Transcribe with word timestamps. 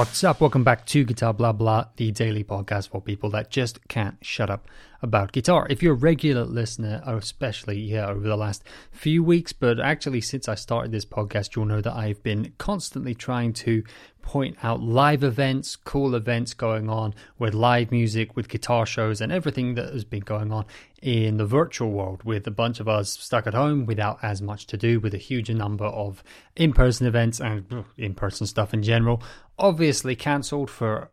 What's 0.00 0.24
up? 0.24 0.40
Welcome 0.40 0.64
back 0.64 0.86
to 0.86 1.04
Guitar 1.04 1.34
Blah 1.34 1.52
Blah, 1.52 1.88
the 1.96 2.10
daily 2.10 2.42
podcast 2.42 2.88
for 2.88 3.02
people 3.02 3.28
that 3.32 3.50
just 3.50 3.86
can't 3.88 4.16
shut 4.22 4.48
up 4.48 4.66
about 5.02 5.32
guitar. 5.32 5.66
If 5.68 5.82
you're 5.82 5.92
a 5.92 5.96
regular 5.96 6.44
listener, 6.44 7.02
especially 7.04 7.78
yeah, 7.78 8.08
over 8.08 8.26
the 8.26 8.36
last 8.36 8.64
few 8.90 9.22
weeks, 9.22 9.52
but 9.52 9.78
actually 9.78 10.22
since 10.22 10.48
I 10.48 10.54
started 10.54 10.90
this 10.90 11.04
podcast, 11.04 11.54
you'll 11.54 11.66
know 11.66 11.82
that 11.82 11.94
I've 11.94 12.22
been 12.22 12.54
constantly 12.56 13.14
trying 13.14 13.52
to 13.54 13.84
point 14.22 14.56
out 14.62 14.82
live 14.82 15.24
events, 15.24 15.76
cool 15.76 16.14
events 16.14 16.54
going 16.54 16.88
on 16.88 17.14
with 17.38 17.54
live 17.54 17.90
music, 17.90 18.36
with 18.36 18.48
guitar 18.48 18.86
shows, 18.86 19.20
and 19.20 19.32
everything 19.32 19.74
that 19.74 19.92
has 19.92 20.04
been 20.04 20.20
going 20.20 20.52
on 20.52 20.64
in 21.02 21.38
the 21.38 21.46
virtual 21.46 21.90
world 21.90 22.22
with 22.24 22.46
a 22.46 22.50
bunch 22.50 22.80
of 22.80 22.88
us 22.88 23.10
stuck 23.18 23.46
at 23.46 23.54
home 23.54 23.86
without 23.86 24.18
as 24.22 24.42
much 24.42 24.66
to 24.66 24.76
do, 24.76 25.00
with 25.00 25.14
a 25.14 25.18
huge 25.18 25.50
number 25.50 25.86
of 25.86 26.22
in 26.56 26.72
person 26.72 27.06
events 27.06 27.40
and 27.40 27.84
in 27.96 28.14
person 28.14 28.46
stuff 28.46 28.74
in 28.74 28.82
general, 28.82 29.22
obviously 29.60 30.16
cancelled 30.16 30.70
for 30.70 31.10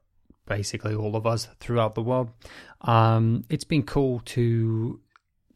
basically 0.48 0.96
all 0.96 1.16
of 1.16 1.28
us 1.28 1.48
throughout 1.60 1.94
the 1.94 2.02
world. 2.02 2.30
Um, 2.82 3.44
it's 3.50 3.66
been 3.66 3.84
cool 3.84 4.22
to 4.26 5.00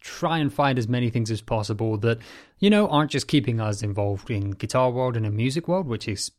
try 0.00 0.38
and 0.38 0.52
find 0.52 0.78
as 0.78 0.88
many 0.88 1.10
things 1.10 1.30
as 1.30 1.40
possible 1.40 1.96
that 1.96 2.18
you 2.58 2.68
know 2.68 2.88
aren't 2.88 3.10
just 3.10 3.28
keeping 3.28 3.60
us 3.60 3.82
involved 3.82 4.30
in 4.30 4.50
guitar 4.50 4.90
world 4.90 5.16
and 5.16 5.26
in 5.26 5.34
music 5.34 5.66
world, 5.66 5.86
which 5.86 6.06
is 6.06 6.30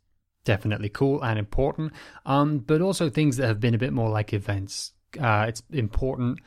definitely 0.45 0.89
cool 0.89 1.21
and 1.23 1.39
important, 1.39 1.91
um, 2.25 2.59
but 2.59 2.81
also 2.81 3.09
things 3.09 3.37
that 3.37 3.47
have 3.47 3.59
been 3.59 3.73
a 3.73 3.77
bit 3.77 3.93
more 3.93 4.09
like 4.09 4.33
events. 4.33 4.93
Uh, 5.19 5.45
it's 5.47 5.63
important 5.71 6.39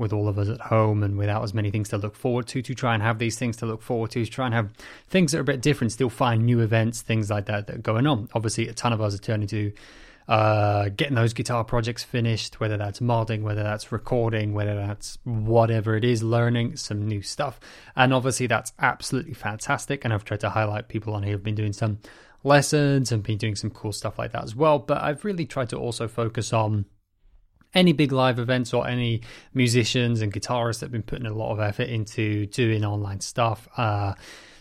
with 0.00 0.12
all 0.12 0.28
of 0.28 0.38
us 0.38 0.48
at 0.48 0.60
home 0.60 1.02
and 1.02 1.16
without 1.16 1.44
as 1.44 1.54
many 1.54 1.70
things 1.70 1.88
to 1.90 1.98
look 1.98 2.16
forward 2.16 2.46
to 2.48 2.62
to 2.62 2.74
try 2.74 2.94
and 2.94 3.02
have 3.02 3.18
these 3.18 3.38
things 3.38 3.56
to 3.56 3.66
look 3.66 3.82
forward 3.82 4.10
to 4.10 4.24
to 4.24 4.30
try 4.30 4.46
and 4.46 4.54
have 4.54 4.72
things 5.08 5.30
that 5.30 5.38
are 5.38 5.42
a 5.42 5.44
bit 5.44 5.60
different 5.60 5.92
still 5.92 6.10
find 6.10 6.44
new 6.44 6.60
events 6.60 7.02
things 7.02 7.30
like 7.30 7.46
that 7.46 7.66
that 7.66 7.76
are 7.76 7.80
going 7.80 8.06
on 8.06 8.28
obviously 8.34 8.66
a 8.66 8.72
ton 8.72 8.92
of 8.92 9.00
us 9.00 9.14
are 9.14 9.18
turning 9.18 9.46
to 9.46 9.72
uh, 10.30 10.88
getting 10.90 11.16
those 11.16 11.32
guitar 11.32 11.64
projects 11.64 12.04
finished, 12.04 12.60
whether 12.60 12.76
that's 12.76 13.00
modding, 13.00 13.42
whether 13.42 13.64
that's 13.64 13.90
recording, 13.90 14.54
whether 14.54 14.76
that's 14.76 15.18
whatever 15.24 15.96
it 15.96 16.04
is, 16.04 16.22
learning 16.22 16.76
some 16.76 17.04
new 17.04 17.20
stuff. 17.20 17.58
And 17.96 18.14
obviously, 18.14 18.46
that's 18.46 18.72
absolutely 18.78 19.34
fantastic. 19.34 20.04
And 20.04 20.14
I've 20.14 20.24
tried 20.24 20.38
to 20.40 20.50
highlight 20.50 20.86
people 20.86 21.14
on 21.14 21.24
here 21.24 21.32
who've 21.32 21.42
been 21.42 21.56
doing 21.56 21.72
some 21.72 21.98
lessons 22.44 23.10
and 23.10 23.24
been 23.24 23.38
doing 23.38 23.56
some 23.56 23.70
cool 23.70 23.90
stuff 23.90 24.20
like 24.20 24.30
that 24.30 24.44
as 24.44 24.54
well. 24.54 24.78
But 24.78 25.02
I've 25.02 25.24
really 25.24 25.46
tried 25.46 25.70
to 25.70 25.78
also 25.78 26.06
focus 26.06 26.52
on 26.52 26.84
any 27.74 27.92
big 27.92 28.12
live 28.12 28.38
events 28.38 28.72
or 28.74 28.86
any 28.86 29.22
musicians 29.54 30.20
and 30.20 30.32
guitarists 30.32 30.80
that 30.80 30.86
have 30.86 30.92
been 30.92 31.02
putting 31.02 31.26
a 31.26 31.32
lot 31.32 31.52
of 31.52 31.60
effort 31.60 31.88
into 31.88 32.46
doing 32.46 32.84
online 32.84 33.20
stuff. 33.20 33.68
Uh, 33.76 34.14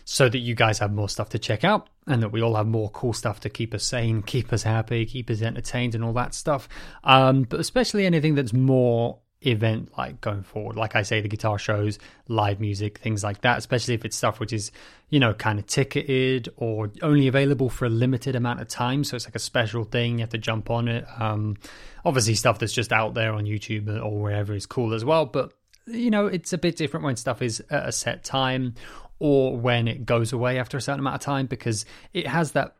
so 0.06 0.28
that 0.28 0.40
you 0.40 0.56
guys 0.56 0.80
have 0.80 0.92
more 0.92 1.08
stuff 1.08 1.30
to 1.30 1.38
check 1.38 1.64
out 1.64 1.88
and 2.08 2.24
that 2.24 2.30
we 2.30 2.42
all 2.42 2.56
have 2.56 2.66
more 2.66 2.90
cool 2.90 3.14
stuff 3.14 3.40
to 3.42 3.48
keep 3.48 3.76
us 3.76 3.84
sane, 3.84 4.24
keep 4.24 4.52
us 4.52 4.64
happy, 4.64 5.06
keep 5.06 5.30
us 5.30 5.44
entertained, 5.44 5.94
and 5.94 6.04
all 6.04 6.14
that 6.14 6.34
stuff. 6.34 6.68
Um, 7.04 7.44
but 7.44 7.60
especially 7.60 8.08
anything 8.08 8.34
that's 8.34 8.52
more 8.52 9.20
event 9.42 9.98
like 9.98 10.20
going 10.22 10.44
forward. 10.44 10.76
Like 10.76 10.96
I 10.96 11.04
say, 11.04 11.22
the 11.22 11.28
guitar 11.28 11.58
shows, 11.58 11.98
live 12.28 12.60
music, 12.60 12.98
things 12.98 13.24
like 13.24 13.42
that, 13.42 13.58
especially 13.58 13.94
if 13.94 14.04
it's 14.04 14.18
stuff 14.18 14.40
which 14.40 14.52
is, 14.52 14.72
you 15.10 15.20
know, 15.20 15.34
kind 15.34 15.60
of 15.60 15.66
ticketed 15.66 16.50
or 16.58 16.92
only 17.02 17.28
available 17.28 17.70
for 17.70 17.86
a 17.86 17.90
limited 17.90 18.36
amount 18.36 18.62
of 18.62 18.68
time. 18.68 19.04
So 19.04 19.16
it's 19.16 19.26
like 19.26 19.36
a 19.36 19.40
special 19.40 19.84
thing. 19.84 20.14
You 20.14 20.20
have 20.22 20.30
to 20.30 20.38
jump 20.38 20.70
on 20.70 20.88
it. 20.88 21.06
Um, 21.18 21.58
obviously, 22.04 22.36
stuff 22.36 22.60
that's 22.60 22.74
just 22.74 22.92
out 22.92 23.14
there 23.14 23.34
on 23.34 23.46
YouTube 23.46 23.88
or 24.04 24.22
wherever 24.22 24.54
is 24.54 24.66
cool 24.66 24.94
as 24.94 25.06
well. 25.06 25.26
But 25.26 25.54
you 25.86 26.12
know, 26.12 26.28
it's 26.28 26.54
a 26.54 26.58
bit 26.58 26.76
different 26.76 27.06
when 27.06 27.16
stuff 27.16 27.42
is 27.42 27.64
at 27.70 27.88
a 27.88 27.92
set 27.92 28.24
time 28.24 28.76
or 29.20 29.58
when 29.58 29.88
it 29.88 30.06
goes 30.06 30.32
away 30.32 30.60
after 30.60 30.78
a 30.78 30.82
certain 30.82 31.00
amount 31.00 31.16
of 31.16 31.22
time 31.22 31.46
because 31.46 31.86
it 32.14 32.28
has 32.28 32.54
that 32.54 32.76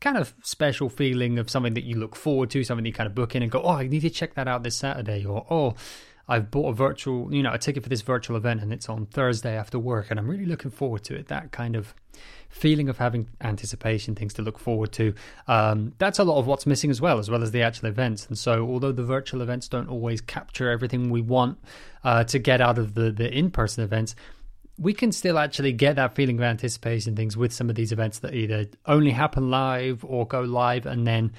kind 0.00 0.16
of 0.16 0.34
special 0.42 0.88
feeling 0.88 1.38
of 1.38 1.50
something 1.50 1.74
that 1.74 1.84
you 1.84 1.96
look 1.96 2.16
forward 2.16 2.50
to, 2.50 2.64
something 2.64 2.84
you 2.84 2.92
kind 2.92 3.06
of 3.06 3.14
book 3.14 3.34
in 3.34 3.42
and 3.42 3.50
go, 3.50 3.62
oh, 3.62 3.70
I 3.70 3.86
need 3.86 4.00
to 4.00 4.10
check 4.10 4.34
that 4.34 4.48
out 4.48 4.62
this 4.62 4.76
Saturday, 4.76 5.24
or 5.24 5.46
oh, 5.50 5.74
I've 6.28 6.50
bought 6.50 6.70
a 6.70 6.72
virtual, 6.72 7.32
you 7.32 7.42
know, 7.42 7.52
a 7.52 7.58
ticket 7.58 7.82
for 7.82 7.88
this 7.88 8.02
virtual 8.02 8.36
event 8.36 8.60
and 8.60 8.72
it's 8.72 8.88
on 8.88 9.06
Thursday 9.06 9.56
after 9.56 9.78
work 9.78 10.10
and 10.10 10.18
I'm 10.18 10.28
really 10.28 10.46
looking 10.46 10.72
forward 10.72 11.04
to 11.04 11.14
it. 11.14 11.28
That 11.28 11.52
kind 11.52 11.76
of 11.76 11.94
feeling 12.48 12.88
of 12.88 12.98
having 12.98 13.28
anticipation, 13.40 14.14
things 14.14 14.34
to 14.34 14.42
look 14.42 14.58
forward 14.58 14.90
to. 14.92 15.14
Um, 15.46 15.92
that's 15.98 16.18
a 16.18 16.24
lot 16.24 16.38
of 16.38 16.46
what's 16.46 16.66
missing 16.66 16.90
as 16.90 17.00
well, 17.00 17.18
as 17.18 17.30
well 17.30 17.42
as 17.42 17.52
the 17.52 17.62
actual 17.62 17.88
events. 17.88 18.26
And 18.26 18.36
so, 18.36 18.66
although 18.66 18.92
the 18.92 19.04
virtual 19.04 19.42
events 19.42 19.68
don't 19.68 19.88
always 19.88 20.20
capture 20.20 20.70
everything 20.70 21.10
we 21.10 21.20
want 21.20 21.58
uh, 22.02 22.24
to 22.24 22.38
get 22.38 22.60
out 22.60 22.78
of 22.78 22.94
the, 22.94 23.10
the 23.12 23.30
in 23.32 23.50
person 23.50 23.84
events, 23.84 24.16
we 24.78 24.92
can 24.92 25.12
still 25.12 25.38
actually 25.38 25.72
get 25.72 25.96
that 25.96 26.14
feeling 26.14 26.36
of 26.38 26.44
anticipation 26.44 27.16
things 27.16 27.36
with 27.36 27.52
some 27.52 27.70
of 27.70 27.76
these 27.76 27.92
events 27.92 28.18
that 28.20 28.34
either 28.34 28.66
only 28.86 29.10
happen 29.10 29.50
live 29.50 30.04
or 30.04 30.26
go 30.26 30.42
live 30.42 30.86
and 30.86 31.06
then 31.06 31.32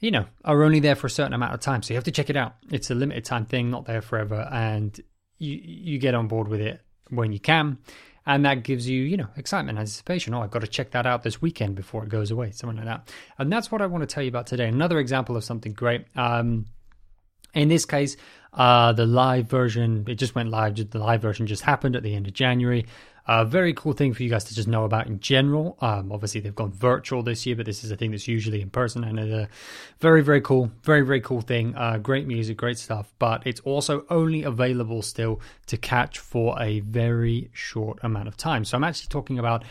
you 0.00 0.10
know 0.10 0.26
are 0.44 0.62
only 0.62 0.80
there 0.80 0.94
for 0.94 1.06
a 1.06 1.10
certain 1.10 1.32
amount 1.32 1.54
of 1.54 1.60
time. 1.60 1.82
So 1.82 1.94
you 1.94 1.96
have 1.96 2.04
to 2.04 2.10
check 2.10 2.30
it 2.30 2.36
out. 2.36 2.56
It's 2.70 2.90
a 2.90 2.94
limited 2.94 3.24
time 3.24 3.46
thing 3.46 3.70
not 3.70 3.86
there 3.86 4.02
forever 4.02 4.48
and 4.52 4.98
you 5.38 5.58
you 5.62 5.98
get 5.98 6.14
on 6.14 6.28
board 6.28 6.48
with 6.48 6.60
it 6.60 6.80
when 7.08 7.32
you 7.32 7.40
can. 7.40 7.78
And 8.28 8.44
that 8.44 8.64
gives 8.64 8.88
you 8.88 9.02
you 9.02 9.16
know 9.16 9.28
excitement 9.36 9.78
anticipation. 9.78 10.34
Oh 10.34 10.42
i've 10.42 10.50
got 10.50 10.60
to 10.60 10.66
check 10.66 10.90
that 10.90 11.06
out 11.06 11.22
this 11.22 11.40
weekend 11.40 11.76
before 11.76 12.02
it 12.02 12.10
goes 12.10 12.30
away 12.30 12.50
something 12.50 12.76
like 12.76 12.86
that. 12.86 13.12
And 13.38 13.52
that's 13.52 13.70
what 13.70 13.80
i 13.80 13.86
want 13.86 14.02
to 14.02 14.12
tell 14.12 14.22
you 14.22 14.28
about 14.28 14.46
today. 14.46 14.68
Another 14.68 14.98
example 14.98 15.36
of 15.36 15.44
something 15.44 15.72
great. 15.72 16.04
Um 16.14 16.66
in 17.54 17.68
this 17.68 17.86
case, 17.86 18.18
uh, 18.56 18.92
the 18.92 19.06
live 19.06 19.48
version, 19.48 20.04
it 20.08 20.14
just 20.14 20.34
went 20.34 20.50
live. 20.50 20.74
The 20.90 20.98
live 20.98 21.22
version 21.22 21.46
just 21.46 21.62
happened 21.62 21.94
at 21.94 22.02
the 22.02 22.14
end 22.14 22.26
of 22.26 22.32
January. 22.32 22.86
A 23.28 23.32
uh, 23.32 23.44
very 23.44 23.74
cool 23.74 23.92
thing 23.92 24.14
for 24.14 24.22
you 24.22 24.30
guys 24.30 24.44
to 24.44 24.54
just 24.54 24.68
know 24.68 24.84
about 24.84 25.08
in 25.08 25.18
general. 25.18 25.76
Um, 25.80 26.12
obviously, 26.12 26.40
they've 26.40 26.54
gone 26.54 26.70
virtual 26.70 27.24
this 27.24 27.44
year, 27.44 27.56
but 27.56 27.66
this 27.66 27.82
is 27.82 27.90
a 27.90 27.96
thing 27.96 28.12
that's 28.12 28.28
usually 28.28 28.62
in 28.62 28.70
person, 28.70 29.02
and 29.02 29.18
it's 29.18 29.32
a 29.32 29.48
very, 29.98 30.22
very 30.22 30.40
cool, 30.40 30.70
very, 30.84 31.02
very 31.02 31.20
cool 31.20 31.40
thing. 31.40 31.74
Uh, 31.74 31.98
great 31.98 32.28
music, 32.28 32.56
great 32.56 32.78
stuff, 32.78 33.12
but 33.18 33.44
it's 33.44 33.58
also 33.60 34.06
only 34.10 34.44
available 34.44 35.02
still 35.02 35.40
to 35.66 35.76
catch 35.76 36.20
for 36.20 36.56
a 36.62 36.78
very 36.80 37.50
short 37.52 37.98
amount 38.04 38.28
of 38.28 38.36
time. 38.36 38.64
So 38.64 38.76
I'm 38.76 38.84
actually 38.84 39.08
talking 39.08 39.40
about 39.40 39.64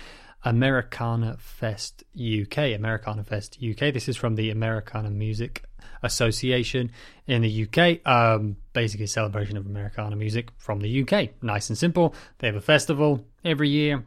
Americana 0.45 1.37
Fest 1.39 2.03
UK. 2.15 2.57
Americana 2.75 3.23
Fest 3.23 3.57
UK. 3.61 3.91
This 3.93 4.07
is 4.07 4.15
from 4.15 4.35
the 4.35 4.51
Americana 4.51 5.09
Music 5.09 5.63
Association 6.03 6.91
in 7.25 7.41
the 7.41 7.67
UK. 7.67 8.07
Um, 8.07 8.57
basically, 8.73 9.05
a 9.05 9.07
celebration 9.07 9.57
of 9.57 9.65
Americana 9.65 10.15
music 10.15 10.49
from 10.57 10.79
the 10.79 11.01
UK. 11.01 11.29
Nice 11.41 11.69
and 11.69 11.77
simple. 11.77 12.13
They 12.37 12.47
have 12.47 12.55
a 12.55 12.61
festival 12.61 13.25
every 13.43 13.69
year. 13.69 14.05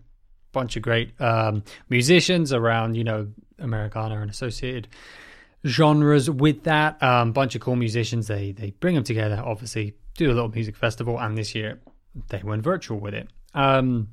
Bunch 0.53 0.76
of 0.76 0.82
great 0.82 1.21
um, 1.21 1.65
musicians 1.88 2.53
around, 2.53 2.94
you 2.94 3.05
know, 3.05 3.28
Americana 3.59 4.20
and 4.20 4.31
associated 4.31 4.88
genres 5.66 6.31
with 6.31 6.62
that. 6.65 7.03
Um, 7.03 7.32
bunch 7.32 7.56
of 7.56 7.60
cool 7.60 7.76
musicians. 7.76 8.28
They 8.28 8.53
they 8.53 8.70
bring 8.70 8.94
them 8.94 9.05
together. 9.05 9.43
Obviously, 9.44 9.94
do 10.16 10.31
a 10.31 10.34
little 10.34 10.49
music 10.49 10.76
festival, 10.76 11.19
and 11.19 11.37
this 11.37 11.55
year 11.55 11.81
they 12.28 12.43
went 12.43 12.62
virtual 12.62 12.99
with 12.99 13.15
it. 13.15 13.28
Um, 13.55 14.09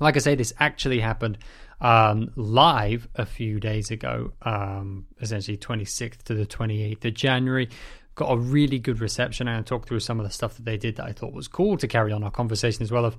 like 0.00 0.16
I 0.16 0.20
say, 0.20 0.34
this 0.34 0.52
actually 0.58 1.00
happened 1.00 1.38
um, 1.80 2.30
live 2.36 3.08
a 3.14 3.24
few 3.24 3.60
days 3.60 3.90
ago, 3.90 4.32
um, 4.42 5.06
essentially 5.20 5.56
26th 5.56 6.22
to 6.24 6.34
the 6.34 6.46
28th 6.46 7.04
of 7.04 7.14
January. 7.14 7.68
Got 8.14 8.32
a 8.32 8.36
really 8.36 8.78
good 8.78 9.00
reception 9.00 9.48
and 9.48 9.58
I 9.58 9.62
talked 9.62 9.88
through 9.88 10.00
some 10.00 10.20
of 10.20 10.26
the 10.26 10.32
stuff 10.32 10.56
that 10.56 10.64
they 10.64 10.76
did 10.76 10.96
that 10.96 11.06
I 11.06 11.12
thought 11.12 11.32
was 11.32 11.48
cool 11.48 11.76
to 11.78 11.88
carry 11.88 12.12
on 12.12 12.22
our 12.22 12.30
conversation 12.30 12.82
as 12.82 12.90
well 12.90 13.04
of 13.04 13.16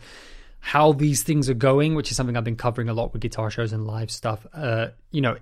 how 0.60 0.94
these 0.94 1.24
things 1.24 1.50
are 1.50 1.56
going, 1.56 1.96
which 1.96 2.12
is 2.12 2.18
something 2.18 2.38
I've 2.38 2.44
been 2.44 2.56
covering 2.56 2.88
a 2.88 2.94
lot 2.94 3.14
with 3.14 3.22
guitar 3.22 3.50
shows 3.50 3.74
and 3.74 3.88
live 3.88 4.12
stuff. 4.12 4.46
Uh, 4.54 4.90
you 5.10 5.22
know, 5.22 5.38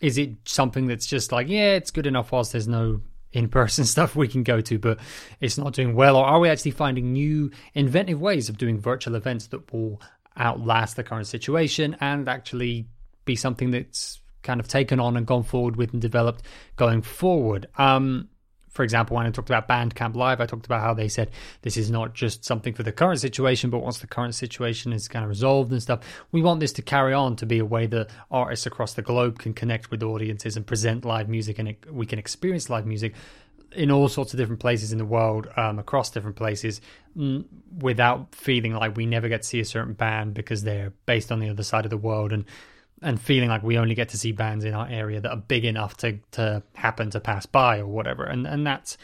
is 0.00 0.18
it 0.18 0.30
something 0.44 0.86
that's 0.86 1.06
just 1.06 1.30
like, 1.30 1.48
yeah, 1.48 1.74
it's 1.74 1.92
good 1.92 2.06
enough 2.06 2.32
whilst 2.32 2.52
there's 2.52 2.66
no 2.66 3.00
in 3.32 3.48
person 3.48 3.84
stuff 3.84 4.16
we 4.16 4.26
can 4.26 4.42
go 4.42 4.60
to, 4.60 4.78
but 4.78 4.98
it's 5.40 5.58
not 5.58 5.74
doing 5.74 5.94
well? 5.94 6.16
Or 6.16 6.24
are 6.24 6.40
we 6.40 6.48
actually 6.48 6.72
finding 6.72 7.12
new 7.12 7.52
inventive 7.74 8.20
ways 8.20 8.48
of 8.48 8.58
doing 8.58 8.80
virtual 8.80 9.14
events 9.14 9.46
that 9.48 9.72
will 9.72 10.00
outlast 10.38 10.96
the 10.96 11.04
current 11.04 11.26
situation 11.26 11.96
and 12.00 12.28
actually 12.28 12.86
be 13.24 13.36
something 13.36 13.70
that's 13.70 14.20
kind 14.42 14.60
of 14.60 14.68
taken 14.68 15.00
on 15.00 15.16
and 15.16 15.26
gone 15.26 15.42
forward 15.42 15.76
with 15.76 15.92
and 15.92 16.00
developed 16.00 16.42
going 16.76 17.02
forward. 17.02 17.66
Um, 17.76 18.28
for 18.78 18.84
example, 18.84 19.16
when 19.16 19.26
I 19.26 19.30
talked 19.30 19.50
about 19.50 19.66
Bandcamp 19.66 20.14
Live, 20.14 20.40
I 20.40 20.46
talked 20.46 20.64
about 20.64 20.80
how 20.80 20.94
they 20.94 21.08
said 21.08 21.30
this 21.62 21.76
is 21.76 21.90
not 21.90 22.14
just 22.14 22.44
something 22.44 22.74
for 22.74 22.84
the 22.84 22.92
current 22.92 23.18
situation, 23.18 23.70
but 23.70 23.80
once 23.80 23.98
the 23.98 24.06
current 24.06 24.36
situation 24.36 24.92
is 24.92 25.08
kind 25.08 25.24
of 25.24 25.28
resolved 25.28 25.72
and 25.72 25.82
stuff, 25.82 26.00
we 26.30 26.42
want 26.42 26.60
this 26.60 26.72
to 26.74 26.82
carry 26.82 27.12
on 27.12 27.34
to 27.36 27.46
be 27.46 27.58
a 27.58 27.64
way 27.64 27.86
that 27.86 28.08
artists 28.30 28.66
across 28.66 28.94
the 28.94 29.02
globe 29.02 29.40
can 29.40 29.52
connect 29.52 29.90
with 29.90 30.02
audiences 30.02 30.56
and 30.56 30.64
present 30.64 31.04
live 31.04 31.28
music 31.28 31.58
and 31.58 31.74
we 31.90 32.06
can 32.06 32.20
experience 32.20 32.70
live 32.70 32.86
music 32.86 33.14
in 33.72 33.90
all 33.90 34.08
sorts 34.08 34.32
of 34.32 34.38
different 34.38 34.60
places 34.60 34.92
in 34.92 34.98
the 34.98 35.04
world, 35.04 35.46
um, 35.56 35.78
across 35.78 36.10
different 36.10 36.36
places, 36.36 36.80
mm, 37.16 37.44
without 37.80 38.34
feeling 38.34 38.74
like 38.74 38.96
we 38.96 39.06
never 39.06 39.28
get 39.28 39.42
to 39.42 39.48
see 39.48 39.60
a 39.60 39.64
certain 39.64 39.94
band 39.94 40.34
because 40.34 40.62
they're 40.62 40.92
based 41.06 41.30
on 41.30 41.40
the 41.40 41.48
other 41.48 41.62
side 41.62 41.84
of 41.84 41.90
the 41.90 41.98
world, 41.98 42.32
and 42.32 42.44
and 43.02 43.20
feeling 43.20 43.48
like 43.48 43.62
we 43.62 43.78
only 43.78 43.94
get 43.94 44.08
to 44.08 44.18
see 44.18 44.32
bands 44.32 44.64
in 44.64 44.74
our 44.74 44.88
area 44.88 45.20
that 45.20 45.30
are 45.30 45.36
big 45.36 45.64
enough 45.64 45.96
to 45.98 46.18
to 46.32 46.62
happen 46.74 47.10
to 47.10 47.20
pass 47.20 47.46
by 47.46 47.78
or 47.78 47.86
whatever, 47.86 48.24
and 48.24 48.46
and 48.46 48.66
that's 48.66 48.96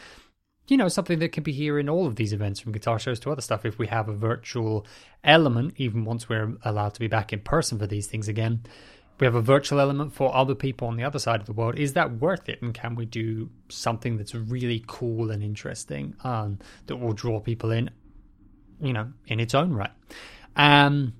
you 0.67 0.77
know 0.77 0.87
something 0.87 1.19
that 1.19 1.31
can 1.31 1.43
be 1.43 1.51
here 1.51 1.77
in 1.77 1.87
all 1.87 2.07
of 2.07 2.15
these 2.15 2.33
events 2.33 2.59
from 2.59 2.71
guitar 2.71 2.97
shows 2.97 3.19
to 3.19 3.31
other 3.31 3.41
stuff. 3.41 3.65
If 3.65 3.77
we 3.77 3.87
have 3.87 4.09
a 4.09 4.15
virtual 4.15 4.85
element 5.23 5.73
even 5.77 6.05
once 6.05 6.29
we're 6.29 6.55
allowed 6.63 6.93
to 6.93 6.99
be 6.99 7.07
back 7.07 7.33
in 7.33 7.39
person 7.39 7.79
for 7.79 7.87
these 7.87 8.07
things 8.07 8.27
again 8.27 8.63
we 9.19 9.25
have 9.25 9.35
a 9.35 9.41
virtual 9.41 9.79
element 9.79 10.13
for 10.13 10.35
other 10.35 10.55
people 10.55 10.87
on 10.87 10.97
the 10.97 11.03
other 11.03 11.19
side 11.19 11.39
of 11.39 11.45
the 11.45 11.53
world. 11.53 11.77
Is 11.77 11.93
that 11.93 12.19
worth 12.19 12.49
it? 12.49 12.61
And 12.61 12.73
can 12.73 12.95
we 12.95 13.05
do 13.05 13.49
something 13.69 14.17
that's 14.17 14.35
really 14.35 14.83
cool 14.87 15.31
and 15.31 15.41
interesting 15.41 16.15
um, 16.23 16.59
that 16.87 16.97
will 16.97 17.13
draw 17.13 17.39
people 17.39 17.71
in, 17.71 17.89
you 18.81 18.93
know, 18.93 19.11
in 19.27 19.39
its 19.39 19.55
own 19.55 19.73
right? 19.73 19.91
Um, 20.55 21.13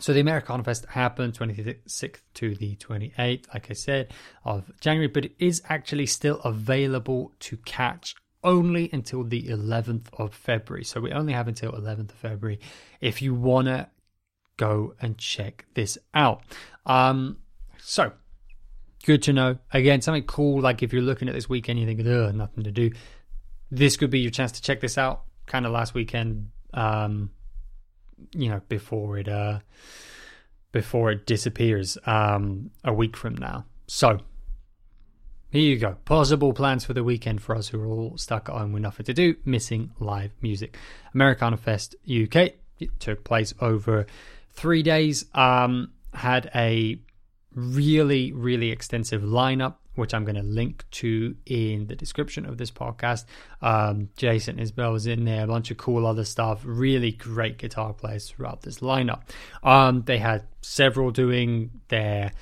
so 0.00 0.12
the 0.12 0.20
Americana 0.20 0.64
Fest 0.64 0.86
happened 0.86 1.34
26th 1.34 2.20
to 2.34 2.54
the 2.56 2.76
28th, 2.76 3.52
like 3.54 3.70
I 3.70 3.74
said, 3.74 4.12
of 4.44 4.72
January, 4.80 5.06
but 5.06 5.26
it 5.26 5.34
is 5.38 5.62
actually 5.68 6.06
still 6.06 6.40
available 6.40 7.32
to 7.40 7.56
catch 7.58 8.16
only 8.42 8.90
until 8.92 9.22
the 9.22 9.44
11th 9.44 10.06
of 10.14 10.34
February. 10.34 10.84
So 10.84 11.00
we 11.00 11.12
only 11.12 11.32
have 11.32 11.46
until 11.46 11.72
11th 11.72 12.10
of 12.10 12.16
February 12.16 12.58
if 13.00 13.22
you 13.22 13.34
want 13.34 13.68
to 13.68 13.88
go 14.56 14.94
and 15.00 15.18
check 15.18 15.66
this 15.74 15.98
out. 16.14 16.42
Um, 16.86 17.38
so 17.78 18.12
good 19.04 19.22
to 19.24 19.32
know. 19.32 19.58
Again, 19.72 20.00
something 20.00 20.24
cool. 20.24 20.60
Like 20.60 20.82
if 20.82 20.92
you're 20.92 21.02
looking 21.02 21.28
at 21.28 21.34
this 21.34 21.48
weekend, 21.48 21.78
you 21.78 21.86
think, 21.86 22.00
ugh, 22.00 22.34
nothing 22.34 22.64
to 22.64 22.70
do. 22.70 22.90
This 23.70 23.96
could 23.96 24.10
be 24.10 24.20
your 24.20 24.30
chance 24.30 24.52
to 24.52 24.62
check 24.62 24.80
this 24.80 24.98
out. 24.98 25.22
Kind 25.46 25.66
of 25.66 25.72
last 25.72 25.94
weekend, 25.94 26.50
um, 26.74 27.30
you 28.34 28.48
know, 28.48 28.60
before 28.68 29.18
it 29.18 29.28
uh, 29.28 29.60
before 30.70 31.10
it 31.10 31.26
disappears 31.26 31.98
um, 32.06 32.70
a 32.84 32.92
week 32.92 33.16
from 33.16 33.34
now. 33.34 33.64
So 33.86 34.20
here 35.50 35.62
you 35.62 35.78
go. 35.78 35.96
Possible 36.04 36.52
plans 36.52 36.84
for 36.84 36.94
the 36.94 37.04
weekend 37.04 37.42
for 37.42 37.54
us 37.54 37.68
who 37.68 37.80
are 37.80 37.86
all 37.86 38.16
stuck 38.16 38.48
at 38.48 38.54
home 38.54 38.72
with 38.72 38.82
nothing 38.82 39.04
to 39.06 39.14
do, 39.14 39.36
missing 39.44 39.90
live 39.98 40.32
music. 40.40 40.78
Americana 41.12 41.56
Fest 41.56 41.96
UK 42.08 42.54
it 42.82 42.98
took 42.98 43.24
place 43.24 43.54
over 43.60 44.06
three 44.52 44.82
days. 44.82 45.24
Um, 45.34 45.92
had 46.14 46.50
a 46.54 47.00
really, 47.54 48.32
really 48.32 48.70
extensive 48.70 49.22
lineup, 49.22 49.76
which 49.94 50.14
I'm 50.14 50.24
going 50.24 50.36
to 50.36 50.42
link 50.42 50.84
to 50.92 51.36
in 51.46 51.86
the 51.86 51.96
description 51.96 52.46
of 52.46 52.58
this 52.58 52.70
podcast. 52.70 53.24
Um, 53.60 54.08
Jason 54.16 54.56
Isbell 54.56 54.92
was 54.92 55.06
in 55.06 55.24
there, 55.24 55.44
a 55.44 55.46
bunch 55.46 55.70
of 55.70 55.76
cool 55.76 56.06
other 56.06 56.24
stuff, 56.24 56.62
really 56.64 57.12
great 57.12 57.58
guitar 57.58 57.92
players 57.92 58.30
throughout 58.30 58.62
this 58.62 58.80
lineup. 58.80 59.22
Um, 59.62 60.02
they 60.02 60.18
had 60.18 60.46
several 60.60 61.10
doing 61.10 61.70
their 61.88 62.32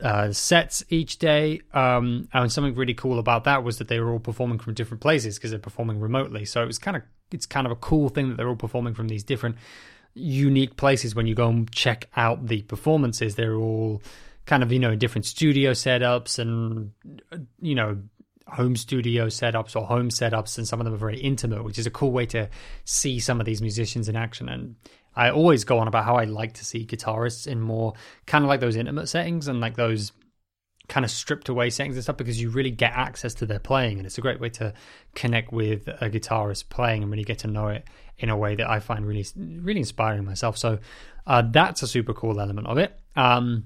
uh, 0.00 0.32
sets 0.32 0.84
each 0.88 1.18
day. 1.18 1.60
Um, 1.72 2.28
and 2.32 2.50
something 2.50 2.74
really 2.74 2.94
cool 2.94 3.18
about 3.18 3.44
that 3.44 3.64
was 3.64 3.78
that 3.78 3.88
they 3.88 4.00
were 4.00 4.12
all 4.12 4.20
performing 4.20 4.58
from 4.58 4.74
different 4.74 5.00
places 5.00 5.36
because 5.36 5.50
they're 5.50 5.58
performing 5.58 6.00
remotely. 6.00 6.44
So 6.44 6.62
it 6.62 6.66
was 6.66 6.78
kind 6.78 6.96
of 6.96 7.02
it's 7.30 7.46
kind 7.46 7.66
of 7.66 7.72
a 7.72 7.76
cool 7.76 8.10
thing 8.10 8.28
that 8.28 8.36
they're 8.36 8.48
all 8.48 8.54
performing 8.54 8.94
from 8.94 9.08
these 9.08 9.24
different 9.24 9.56
unique 10.14 10.76
places 10.76 11.14
when 11.14 11.26
you 11.26 11.34
go 11.34 11.48
and 11.48 11.70
check 11.70 12.08
out 12.16 12.46
the 12.46 12.62
performances. 12.62 13.34
They're 13.34 13.56
all 13.56 14.02
kind 14.46 14.62
of, 14.62 14.72
you 14.72 14.78
know, 14.78 14.94
different 14.94 15.26
studio 15.26 15.72
setups 15.72 16.38
and, 16.38 16.92
uh, 17.32 17.38
you 17.60 17.74
know, 17.74 17.98
home 18.46 18.76
studio 18.76 19.26
setups 19.26 19.74
or 19.74 19.86
home 19.86 20.10
setups. 20.10 20.58
And 20.58 20.66
some 20.68 20.80
of 20.80 20.84
them 20.84 20.94
are 20.94 20.98
very 20.98 21.18
intimate, 21.18 21.64
which 21.64 21.78
is 21.78 21.86
a 21.86 21.90
cool 21.90 22.12
way 22.12 22.26
to 22.26 22.48
see 22.84 23.18
some 23.18 23.40
of 23.40 23.46
these 23.46 23.62
musicians 23.62 24.08
in 24.08 24.16
action. 24.16 24.48
And 24.48 24.76
I 25.16 25.30
always 25.30 25.64
go 25.64 25.78
on 25.78 25.88
about 25.88 26.04
how 26.04 26.16
I 26.16 26.24
like 26.24 26.54
to 26.54 26.64
see 26.64 26.86
guitarists 26.86 27.46
in 27.46 27.60
more 27.60 27.94
kind 28.26 28.44
of 28.44 28.48
like 28.48 28.60
those 28.60 28.76
intimate 28.76 29.08
settings 29.08 29.48
and 29.48 29.60
like 29.60 29.76
those 29.76 30.12
kind 30.88 31.04
of 31.04 31.10
stripped 31.10 31.48
away 31.48 31.70
settings 31.70 31.96
and 31.96 32.02
stuff 32.02 32.16
because 32.16 32.40
you 32.40 32.50
really 32.50 32.70
get 32.70 32.92
access 32.92 33.34
to 33.34 33.46
their 33.46 33.58
playing 33.58 33.98
and 33.98 34.06
it's 34.06 34.18
a 34.18 34.20
great 34.20 34.40
way 34.40 34.50
to 34.50 34.72
connect 35.14 35.52
with 35.52 35.88
a 35.88 36.10
guitarist 36.10 36.68
playing 36.68 37.02
and 37.02 37.10
really 37.10 37.24
get 37.24 37.38
to 37.38 37.46
know 37.46 37.68
it 37.68 37.84
in 38.18 38.28
a 38.28 38.36
way 38.36 38.54
that 38.54 38.68
I 38.68 38.80
find 38.80 39.06
really 39.06 39.26
really 39.36 39.80
inspiring 39.80 40.24
myself. 40.24 40.58
So 40.58 40.78
uh, 41.26 41.42
that's 41.50 41.82
a 41.82 41.86
super 41.86 42.12
cool 42.12 42.40
element 42.40 42.66
of 42.66 42.78
it. 42.78 42.98
Um, 43.16 43.64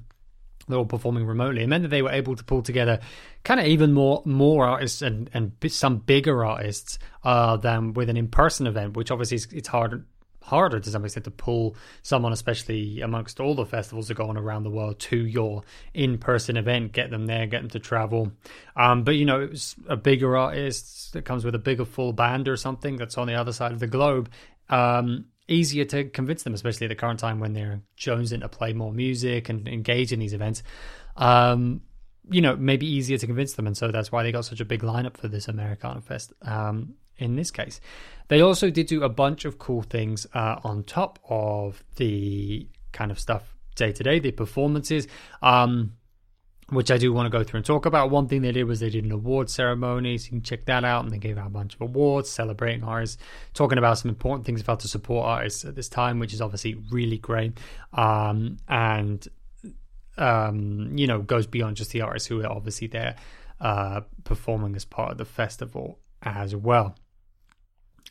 they're 0.68 0.78
all 0.78 0.84
performing 0.84 1.24
remotely. 1.24 1.62
It 1.62 1.66
meant 1.66 1.82
that 1.82 1.88
they 1.88 2.02
were 2.02 2.10
able 2.10 2.36
to 2.36 2.44
pull 2.44 2.62
together 2.62 3.00
kind 3.42 3.58
of 3.58 3.66
even 3.66 3.92
more 3.92 4.22
more 4.24 4.66
artists 4.66 5.02
and 5.02 5.30
and 5.34 5.52
some 5.68 5.98
bigger 5.98 6.44
artists 6.44 6.98
uh, 7.24 7.56
than 7.56 7.94
with 7.94 8.08
an 8.08 8.16
in 8.16 8.28
person 8.28 8.66
event, 8.66 8.96
which 8.96 9.10
obviously 9.10 9.36
is, 9.36 9.48
it's 9.52 9.68
hard 9.68 10.04
harder 10.48 10.80
to 10.80 10.90
some 10.90 11.04
extent 11.04 11.24
to 11.24 11.30
pull 11.30 11.76
someone, 12.02 12.32
especially 12.32 13.00
amongst 13.00 13.40
all 13.40 13.54
the 13.54 13.66
festivals 13.66 14.08
that 14.08 14.14
go 14.14 14.28
on 14.28 14.36
around 14.36 14.64
the 14.64 14.70
world, 14.70 14.98
to 14.98 15.16
your 15.16 15.62
in-person 15.94 16.56
event, 16.56 16.92
get 16.92 17.10
them 17.10 17.26
there, 17.26 17.46
get 17.46 17.60
them 17.60 17.70
to 17.70 17.78
travel. 17.78 18.32
Um, 18.74 19.04
but 19.04 19.12
you 19.12 19.24
know, 19.24 19.40
it 19.40 19.50
was 19.50 19.76
a 19.88 19.96
bigger 19.96 20.36
artist 20.36 21.12
that 21.12 21.24
comes 21.24 21.44
with 21.44 21.54
a 21.54 21.58
bigger 21.58 21.84
full 21.84 22.12
band 22.12 22.48
or 22.48 22.56
something 22.56 22.96
that's 22.96 23.18
on 23.18 23.26
the 23.26 23.34
other 23.34 23.52
side 23.52 23.72
of 23.72 23.80
the 23.80 23.86
globe. 23.86 24.30
Um, 24.68 25.26
easier 25.48 25.84
to 25.86 26.04
convince 26.04 26.42
them, 26.42 26.54
especially 26.54 26.86
at 26.86 26.88
the 26.88 26.94
current 26.94 27.18
time 27.18 27.40
when 27.40 27.54
they're 27.54 27.80
jonesing 27.98 28.40
to 28.40 28.48
play 28.48 28.72
more 28.72 28.92
music 28.92 29.48
and 29.48 29.66
engage 29.66 30.12
in 30.12 30.20
these 30.20 30.34
events. 30.34 30.62
Um, 31.16 31.82
you 32.30 32.42
know, 32.42 32.56
maybe 32.56 32.86
easier 32.86 33.16
to 33.16 33.26
convince 33.26 33.54
them, 33.54 33.66
and 33.66 33.76
so 33.76 33.90
that's 33.90 34.12
why 34.12 34.22
they 34.22 34.32
got 34.32 34.44
such 34.44 34.60
a 34.60 34.64
big 34.64 34.82
lineup 34.82 35.16
for 35.16 35.28
this 35.28 35.48
Americana 35.48 36.02
Fest. 36.02 36.32
Um, 36.42 36.94
in 37.18 37.36
this 37.36 37.50
case. 37.50 37.80
They 38.28 38.40
also 38.40 38.70
did 38.70 38.86
do 38.86 39.02
a 39.02 39.08
bunch 39.08 39.44
of 39.44 39.58
cool 39.58 39.82
things 39.82 40.26
uh, 40.34 40.56
on 40.62 40.84
top 40.84 41.18
of 41.28 41.82
the 41.96 42.68
kind 42.92 43.10
of 43.10 43.18
stuff 43.18 43.54
day 43.74 43.92
to 43.92 44.02
day, 44.02 44.18
the 44.18 44.32
performances. 44.32 45.06
Um, 45.42 45.92
which 46.70 46.90
I 46.90 46.98
do 46.98 47.14
want 47.14 47.24
to 47.24 47.30
go 47.30 47.42
through 47.42 47.58
and 47.58 47.64
talk 47.64 47.86
about. 47.86 48.10
One 48.10 48.28
thing 48.28 48.42
they 48.42 48.52
did 48.52 48.64
was 48.64 48.80
they 48.80 48.90
did 48.90 49.04
an 49.04 49.12
award 49.12 49.48
ceremony, 49.48 50.18
so 50.18 50.26
you 50.26 50.30
can 50.32 50.42
check 50.42 50.66
that 50.66 50.84
out. 50.84 51.02
And 51.02 51.10
they 51.10 51.16
gave 51.16 51.38
out 51.38 51.46
a 51.46 51.50
bunch 51.50 51.74
of 51.74 51.80
awards 51.80 52.28
celebrating 52.28 52.84
artists, 52.84 53.16
talking 53.54 53.78
about 53.78 53.96
some 53.98 54.10
important 54.10 54.44
things 54.44 54.60
about 54.60 54.80
to 54.80 54.88
support 54.88 55.26
artists 55.26 55.64
at 55.64 55.74
this 55.74 55.88
time, 55.88 56.18
which 56.18 56.34
is 56.34 56.42
obviously 56.42 56.76
really 56.90 57.16
great. 57.16 57.58
Um, 57.94 58.58
and 58.68 59.26
um, 60.18 60.92
you 60.94 61.06
know, 61.06 61.22
goes 61.22 61.46
beyond 61.46 61.76
just 61.76 61.92
the 61.92 62.02
artists 62.02 62.28
who 62.28 62.42
are 62.42 62.52
obviously 62.52 62.88
there 62.88 63.16
uh, 63.60 64.02
performing 64.24 64.76
as 64.76 64.84
part 64.84 65.12
of 65.12 65.18
the 65.18 65.24
festival 65.24 65.98
as 66.22 66.54
well. 66.54 66.96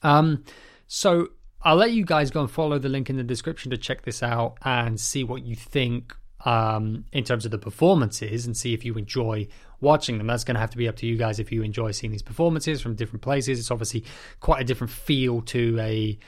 Um, 0.03 0.43
so 0.87 1.29
I'll 1.61 1.75
let 1.75 1.91
you 1.91 2.05
guys 2.05 2.31
go 2.31 2.41
and 2.41 2.51
follow 2.51 2.79
the 2.79 2.89
link 2.89 3.09
in 3.09 3.17
the 3.17 3.23
description 3.23 3.71
to 3.71 3.77
check 3.77 4.03
this 4.03 4.23
out 4.23 4.57
and 4.63 4.99
see 4.99 5.23
what 5.23 5.43
you 5.43 5.55
think 5.55 6.15
um, 6.45 7.05
in 7.11 7.23
terms 7.23 7.45
of 7.45 7.51
the 7.51 7.57
performances 7.57 8.45
and 8.45 8.55
see 8.55 8.73
if 8.73 8.85
you 8.85 8.93
enjoy 8.93 9.47
watching 9.81 10.17
them. 10.17 10.27
That's 10.27 10.43
going 10.43 10.55
to 10.55 10.61
have 10.61 10.69
to 10.71 10.77
be 10.77 10.87
up 10.87 10.95
to 10.97 11.07
you 11.07 11.17
guys 11.17 11.39
if 11.39 11.51
you 11.51 11.63
enjoy 11.63 11.91
seeing 11.91 12.11
these 12.11 12.21
performances 12.21 12.81
from 12.81 12.95
different 12.95 13.21
places. 13.21 13.59
It's 13.59 13.71
obviously 13.71 14.05
quite 14.39 14.61
a 14.61 14.65
different 14.65 14.91
feel 14.91 15.41
to 15.43 15.77
a 15.79 16.19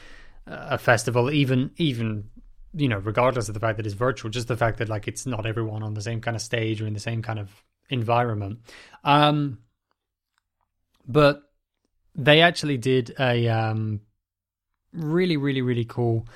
a 0.51 0.79
festival, 0.79 1.29
even 1.29 1.71
even 1.77 2.29
you 2.73 2.88
know, 2.88 2.97
regardless 2.97 3.47
of 3.47 3.53
the 3.53 3.59
fact 3.59 3.77
that 3.77 3.85
it's 3.85 3.95
virtual, 3.95 4.29
just 4.29 4.47
the 4.47 4.57
fact 4.57 4.77
that 4.77 4.89
like 4.89 5.07
it's 5.07 5.25
not 5.25 5.45
everyone 5.45 5.83
on 5.83 5.93
the 5.93 6.01
same 6.01 6.21
kind 6.21 6.35
of 6.35 6.41
stage 6.41 6.81
or 6.81 6.88
in 6.88 6.93
the 6.93 6.99
same 6.99 7.21
kind 7.21 7.39
of 7.39 7.49
environment. 7.89 8.59
Um, 9.03 9.59
but 11.07 11.49
they 12.19 12.41
actually 12.41 12.77
did 12.77 13.15
a 13.19 13.47
um, 13.47 14.01
really, 14.93 15.38
really, 15.38 15.61
really 15.61 15.85
cool, 15.85 16.27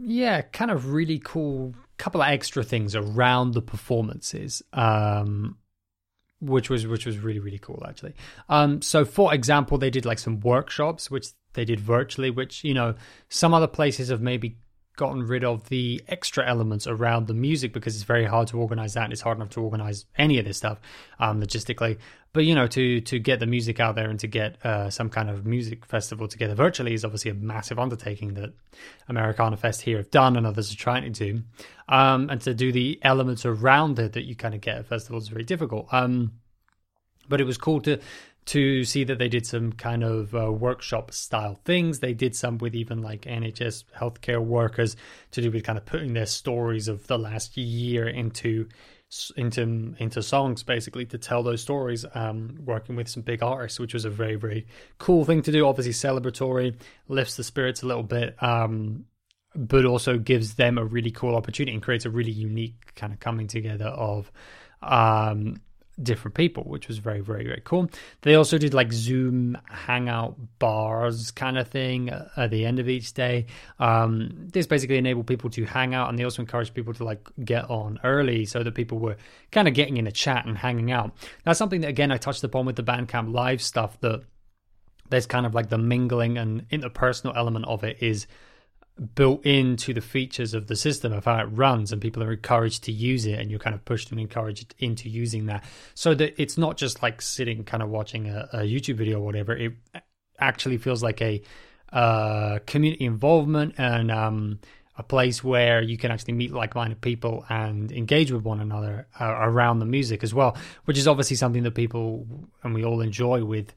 yeah, 0.00 0.42
kind 0.42 0.70
of 0.70 0.92
really 0.92 1.20
cool 1.22 1.74
couple 1.98 2.20
of 2.20 2.28
extra 2.28 2.64
things 2.64 2.96
around 2.96 3.54
the 3.54 3.62
performances. 3.62 4.60
Um, 4.72 5.58
which 6.40 6.68
was 6.68 6.86
which 6.88 7.06
was 7.06 7.18
really 7.18 7.38
really 7.38 7.58
cool 7.58 7.80
actually. 7.88 8.14
Um, 8.48 8.82
so 8.82 9.04
for 9.04 9.32
example, 9.32 9.78
they 9.78 9.90
did 9.90 10.04
like 10.04 10.18
some 10.18 10.40
workshops 10.40 11.08
which 11.10 11.28
they 11.52 11.64
did 11.64 11.78
virtually, 11.78 12.30
which 12.30 12.64
you 12.64 12.74
know 12.74 12.94
some 13.28 13.54
other 13.54 13.68
places 13.68 14.08
have 14.08 14.20
maybe 14.20 14.56
gotten 14.96 15.26
rid 15.26 15.42
of 15.44 15.68
the 15.68 16.02
extra 16.08 16.46
elements 16.46 16.86
around 16.86 17.26
the 17.26 17.34
music 17.34 17.72
because 17.72 17.94
it's 17.94 18.04
very 18.04 18.26
hard 18.26 18.48
to 18.48 18.58
organize 18.58 18.94
that 18.94 19.04
and 19.04 19.12
it's 19.12 19.22
hard 19.22 19.38
enough 19.38 19.50
to 19.50 19.60
organize 19.60 20.04
any 20.16 20.38
of 20.38 20.44
this 20.44 20.58
stuff 20.58 20.78
um, 21.18 21.40
logistically. 21.40 21.98
But 22.32 22.44
you 22.44 22.54
know 22.54 22.66
to 22.68 23.00
to 23.00 23.18
get 23.18 23.40
the 23.40 23.46
music 23.46 23.80
out 23.80 23.94
there 23.94 24.08
and 24.08 24.18
to 24.20 24.26
get 24.26 24.64
uh, 24.64 24.90
some 24.90 25.10
kind 25.10 25.28
of 25.28 25.46
music 25.46 25.84
festival 25.84 26.28
together 26.28 26.54
virtually 26.54 26.94
is 26.94 27.04
obviously 27.04 27.30
a 27.30 27.34
massive 27.34 27.78
undertaking 27.78 28.34
that 28.34 28.54
americana 29.08 29.56
fest 29.56 29.82
here 29.82 29.98
have 29.98 30.10
done 30.10 30.36
and 30.36 30.46
others 30.46 30.72
are 30.72 30.76
trying 30.76 31.10
to 31.10 31.32
do. 31.32 31.42
Um, 31.88 32.30
and 32.30 32.40
to 32.42 32.54
do 32.54 32.72
the 32.72 32.98
elements 33.02 33.44
around 33.44 33.98
it 33.98 34.12
that 34.12 34.24
you 34.24 34.34
kind 34.34 34.54
of 34.54 34.60
get 34.60 34.78
at 34.78 34.86
festivals 34.86 35.24
is 35.24 35.28
very 35.28 35.44
difficult. 35.44 35.92
Um, 35.92 36.32
but 37.28 37.40
it 37.40 37.44
was 37.44 37.58
cool 37.58 37.80
to 37.82 37.98
to 38.44 38.84
see 38.84 39.04
that 39.04 39.18
they 39.18 39.28
did 39.28 39.46
some 39.46 39.72
kind 39.72 40.02
of 40.02 40.34
uh, 40.34 40.50
workshop 40.50 41.12
style 41.12 41.60
things. 41.64 42.00
They 42.00 42.14
did 42.14 42.34
some 42.34 42.58
with 42.58 42.74
even 42.74 43.02
like 43.02 43.22
NHS 43.22 43.84
healthcare 43.96 44.42
workers 44.42 44.96
to 45.32 45.40
do 45.40 45.50
with 45.50 45.64
kind 45.64 45.78
of 45.78 45.86
putting 45.86 46.14
their 46.14 46.26
stories 46.26 46.88
of 46.88 47.06
the 47.06 47.18
last 47.18 47.56
year 47.56 48.08
into 48.08 48.68
into 49.36 49.94
into 49.98 50.22
songs 50.22 50.62
basically 50.62 51.04
to 51.04 51.18
tell 51.18 51.42
those 51.42 51.60
stories 51.60 52.06
um, 52.14 52.58
working 52.64 52.96
with 52.96 53.06
some 53.08 53.22
big 53.22 53.42
artists 53.42 53.78
which 53.78 53.92
was 53.92 54.06
a 54.06 54.10
very 54.10 54.36
very 54.36 54.66
cool 54.96 55.22
thing 55.26 55.42
to 55.42 55.52
do 55.52 55.66
obviously 55.66 55.92
celebratory 55.92 56.74
lifts 57.08 57.36
the 57.36 57.44
spirits 57.44 57.82
a 57.82 57.86
little 57.86 58.02
bit 58.02 58.42
um, 58.42 59.04
but 59.54 59.84
also 59.84 60.16
gives 60.16 60.54
them 60.54 60.78
a 60.78 60.84
really 60.84 61.10
cool 61.10 61.36
opportunity 61.36 61.74
and 61.74 61.82
creates 61.82 62.06
a 62.06 62.10
really 62.10 62.30
unique 62.30 62.94
kind 62.94 63.12
of 63.12 63.20
coming 63.20 63.46
together 63.46 63.88
of 63.88 64.32
um, 64.80 65.56
different 66.00 66.34
people, 66.34 66.64
which 66.64 66.88
was 66.88 66.98
very, 66.98 67.20
very, 67.20 67.44
very 67.44 67.60
cool. 67.64 67.88
They 68.22 68.34
also 68.34 68.58
did 68.58 68.74
like 68.74 68.92
Zoom 68.92 69.58
hangout 69.68 70.36
bars 70.58 71.30
kind 71.30 71.58
of 71.58 71.68
thing 71.68 72.10
at 72.36 72.50
the 72.50 72.64
end 72.64 72.78
of 72.78 72.88
each 72.88 73.12
day. 73.14 73.46
Um, 73.78 74.48
this 74.52 74.66
basically 74.66 74.98
enabled 74.98 75.26
people 75.26 75.50
to 75.50 75.64
hang 75.64 75.94
out, 75.94 76.08
and 76.08 76.18
they 76.18 76.24
also 76.24 76.42
encouraged 76.42 76.74
people 76.74 76.94
to 76.94 77.04
like 77.04 77.28
get 77.44 77.68
on 77.70 77.98
early 78.04 78.44
so 78.44 78.62
that 78.62 78.74
people 78.74 78.98
were 78.98 79.16
kind 79.50 79.68
of 79.68 79.74
getting 79.74 79.96
in 79.96 80.06
a 80.06 80.12
chat 80.12 80.46
and 80.46 80.56
hanging 80.56 80.92
out. 80.92 81.12
That's 81.44 81.58
something 81.58 81.82
that 81.82 81.88
again 81.88 82.10
I 82.10 82.16
touched 82.16 82.44
upon 82.44 82.66
with 82.66 82.76
the 82.76 82.82
Bandcamp 82.82 83.32
Live 83.32 83.62
stuff. 83.62 84.00
That 84.00 84.22
there's 85.10 85.26
kind 85.26 85.44
of 85.44 85.54
like 85.54 85.68
the 85.68 85.78
mingling 85.78 86.38
and 86.38 86.68
interpersonal 86.70 87.36
element 87.36 87.66
of 87.66 87.84
it 87.84 87.98
is 88.00 88.26
built 89.14 89.44
into 89.44 89.92
the 89.92 90.00
features 90.00 90.54
of 90.54 90.66
the 90.66 90.76
system 90.76 91.12
of 91.12 91.24
how 91.24 91.38
it 91.38 91.44
runs 91.44 91.92
and 91.92 92.00
people 92.00 92.22
are 92.22 92.32
encouraged 92.32 92.84
to 92.84 92.92
use 92.92 93.26
it 93.26 93.38
and 93.38 93.50
you're 93.50 93.60
kind 93.60 93.74
of 93.74 93.84
pushed 93.84 94.10
and 94.10 94.20
encouraged 94.20 94.74
into 94.78 95.08
using 95.08 95.46
that. 95.46 95.64
So 95.94 96.14
that 96.14 96.40
it's 96.40 96.56
not 96.56 96.76
just 96.76 97.02
like 97.02 97.20
sitting 97.20 97.64
kind 97.64 97.82
of 97.82 97.88
watching 97.88 98.28
a, 98.28 98.48
a 98.52 98.58
youtube 98.60 98.96
video 98.96 99.18
or 99.18 99.24
whatever. 99.24 99.56
It 99.56 99.72
actually 100.38 100.78
feels 100.78 101.02
like 101.02 101.20
a 101.20 101.42
uh, 101.92 102.58
community 102.66 103.04
involvement 103.04 103.74
and 103.78 104.10
um, 104.10 104.60
a 104.96 105.02
place 105.02 105.42
where 105.42 105.82
you 105.82 105.96
can 105.96 106.10
actually 106.10 106.34
meet 106.34 106.52
like-minded 106.52 107.00
people 107.00 107.44
and 107.48 107.90
engage 107.92 108.30
with 108.30 108.42
one 108.42 108.60
another 108.60 109.06
uh, 109.20 109.34
around 109.40 109.78
the 109.78 109.86
music 109.86 110.22
as 110.22 110.34
well 110.34 110.56
which 110.84 110.98
is 110.98 111.08
obviously 111.08 111.36
something 111.36 111.62
that 111.62 111.74
people 111.74 112.26
and 112.62 112.74
we 112.74 112.84
all 112.84 113.00
enjoy 113.00 113.44
with 113.44 113.74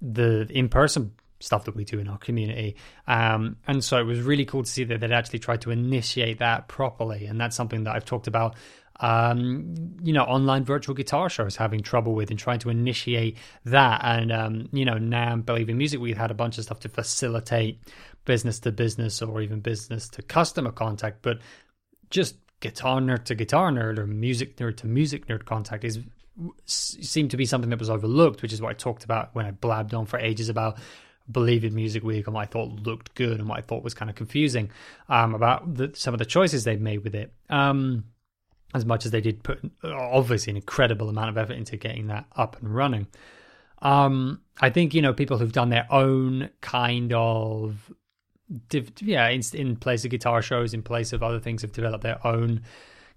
the 0.00 0.46
in-person 0.50 1.12
stuff 1.46 1.64
that 1.64 1.76
we 1.76 1.84
do 1.84 1.98
in 1.98 2.08
our 2.08 2.18
community. 2.18 2.76
Um, 3.06 3.56
and 3.66 3.82
so 3.82 3.98
it 3.98 4.04
was 4.04 4.20
really 4.20 4.44
cool 4.44 4.64
to 4.64 4.70
see 4.70 4.84
that 4.84 5.00
they'd 5.00 5.12
actually 5.12 5.38
tried 5.38 5.62
to 5.62 5.70
initiate 5.70 6.38
that 6.38 6.68
properly. 6.68 7.26
And 7.26 7.40
that's 7.40 7.56
something 7.56 7.84
that 7.84 7.94
I've 7.94 8.04
talked 8.04 8.26
about. 8.26 8.56
Um, 8.98 9.74
you 10.02 10.12
know, 10.12 10.22
online 10.22 10.64
virtual 10.64 10.94
guitar 10.94 11.28
shows 11.28 11.54
having 11.56 11.82
trouble 11.82 12.14
with 12.14 12.30
and 12.30 12.38
trying 12.38 12.58
to 12.60 12.70
initiate 12.70 13.36
that. 13.64 14.00
And, 14.04 14.32
um, 14.32 14.68
you 14.72 14.84
know, 14.84 14.98
now 14.98 15.36
Believe 15.36 15.68
in 15.68 15.78
Music, 15.78 16.00
we've 16.00 16.16
had 16.16 16.30
a 16.30 16.34
bunch 16.34 16.58
of 16.58 16.64
stuff 16.64 16.80
to 16.80 16.88
facilitate 16.88 17.80
business 18.24 18.58
to 18.60 18.72
business 18.72 19.22
or 19.22 19.40
even 19.40 19.60
business 19.60 20.08
to 20.10 20.22
customer 20.22 20.72
contact. 20.72 21.22
But 21.22 21.38
just 22.10 22.36
guitar 22.60 23.00
nerd 23.00 23.24
to 23.24 23.34
guitar 23.34 23.70
nerd 23.70 23.98
or 23.98 24.06
music 24.06 24.56
nerd 24.56 24.78
to 24.78 24.86
music 24.86 25.26
nerd 25.26 25.44
contact 25.44 25.84
is 25.84 26.00
seemed 26.66 27.30
to 27.30 27.36
be 27.36 27.46
something 27.46 27.70
that 27.70 27.78
was 27.78 27.90
overlooked, 27.90 28.42
which 28.42 28.52
is 28.52 28.60
what 28.60 28.70
I 28.70 28.74
talked 28.74 29.04
about 29.04 29.34
when 29.34 29.46
I 29.46 29.52
blabbed 29.52 29.94
on 29.94 30.06
for 30.06 30.18
ages 30.18 30.48
about 30.48 30.78
Believe 31.30 31.64
in 31.64 31.74
Music 31.74 32.02
Week 32.02 32.26
and 32.26 32.34
what 32.34 32.42
I 32.42 32.46
thought 32.46 32.70
looked 32.82 33.14
good 33.14 33.38
and 33.38 33.48
what 33.48 33.58
I 33.58 33.62
thought 33.62 33.82
was 33.82 33.94
kind 33.94 34.10
of 34.10 34.16
confusing 34.16 34.70
um, 35.08 35.34
about 35.34 35.74
the, 35.74 35.92
some 35.94 36.14
of 36.14 36.18
the 36.18 36.24
choices 36.24 36.64
they've 36.64 36.80
made 36.80 37.04
with 37.04 37.14
it. 37.14 37.32
Um, 37.50 38.04
as 38.74 38.84
much 38.84 39.06
as 39.06 39.10
they 39.10 39.20
did 39.20 39.42
put 39.42 39.58
obviously 39.84 40.50
an 40.50 40.56
incredible 40.56 41.08
amount 41.08 41.30
of 41.30 41.38
effort 41.38 41.54
into 41.54 41.76
getting 41.76 42.08
that 42.08 42.26
up 42.36 42.60
and 42.60 42.74
running. 42.74 43.06
Um, 43.82 44.42
I 44.60 44.70
think 44.70 44.94
you 44.94 45.02
know 45.02 45.12
people 45.12 45.38
who've 45.38 45.52
done 45.52 45.70
their 45.70 45.86
own 45.90 46.50
kind 46.60 47.12
of 47.12 47.92
yeah 49.00 49.28
in, 49.28 49.42
in 49.54 49.76
place 49.76 50.04
of 50.04 50.10
guitar 50.10 50.42
shows, 50.42 50.74
in 50.74 50.82
place 50.82 51.12
of 51.12 51.22
other 51.22 51.40
things, 51.40 51.62
have 51.62 51.72
developed 51.72 52.02
their 52.02 52.24
own 52.26 52.62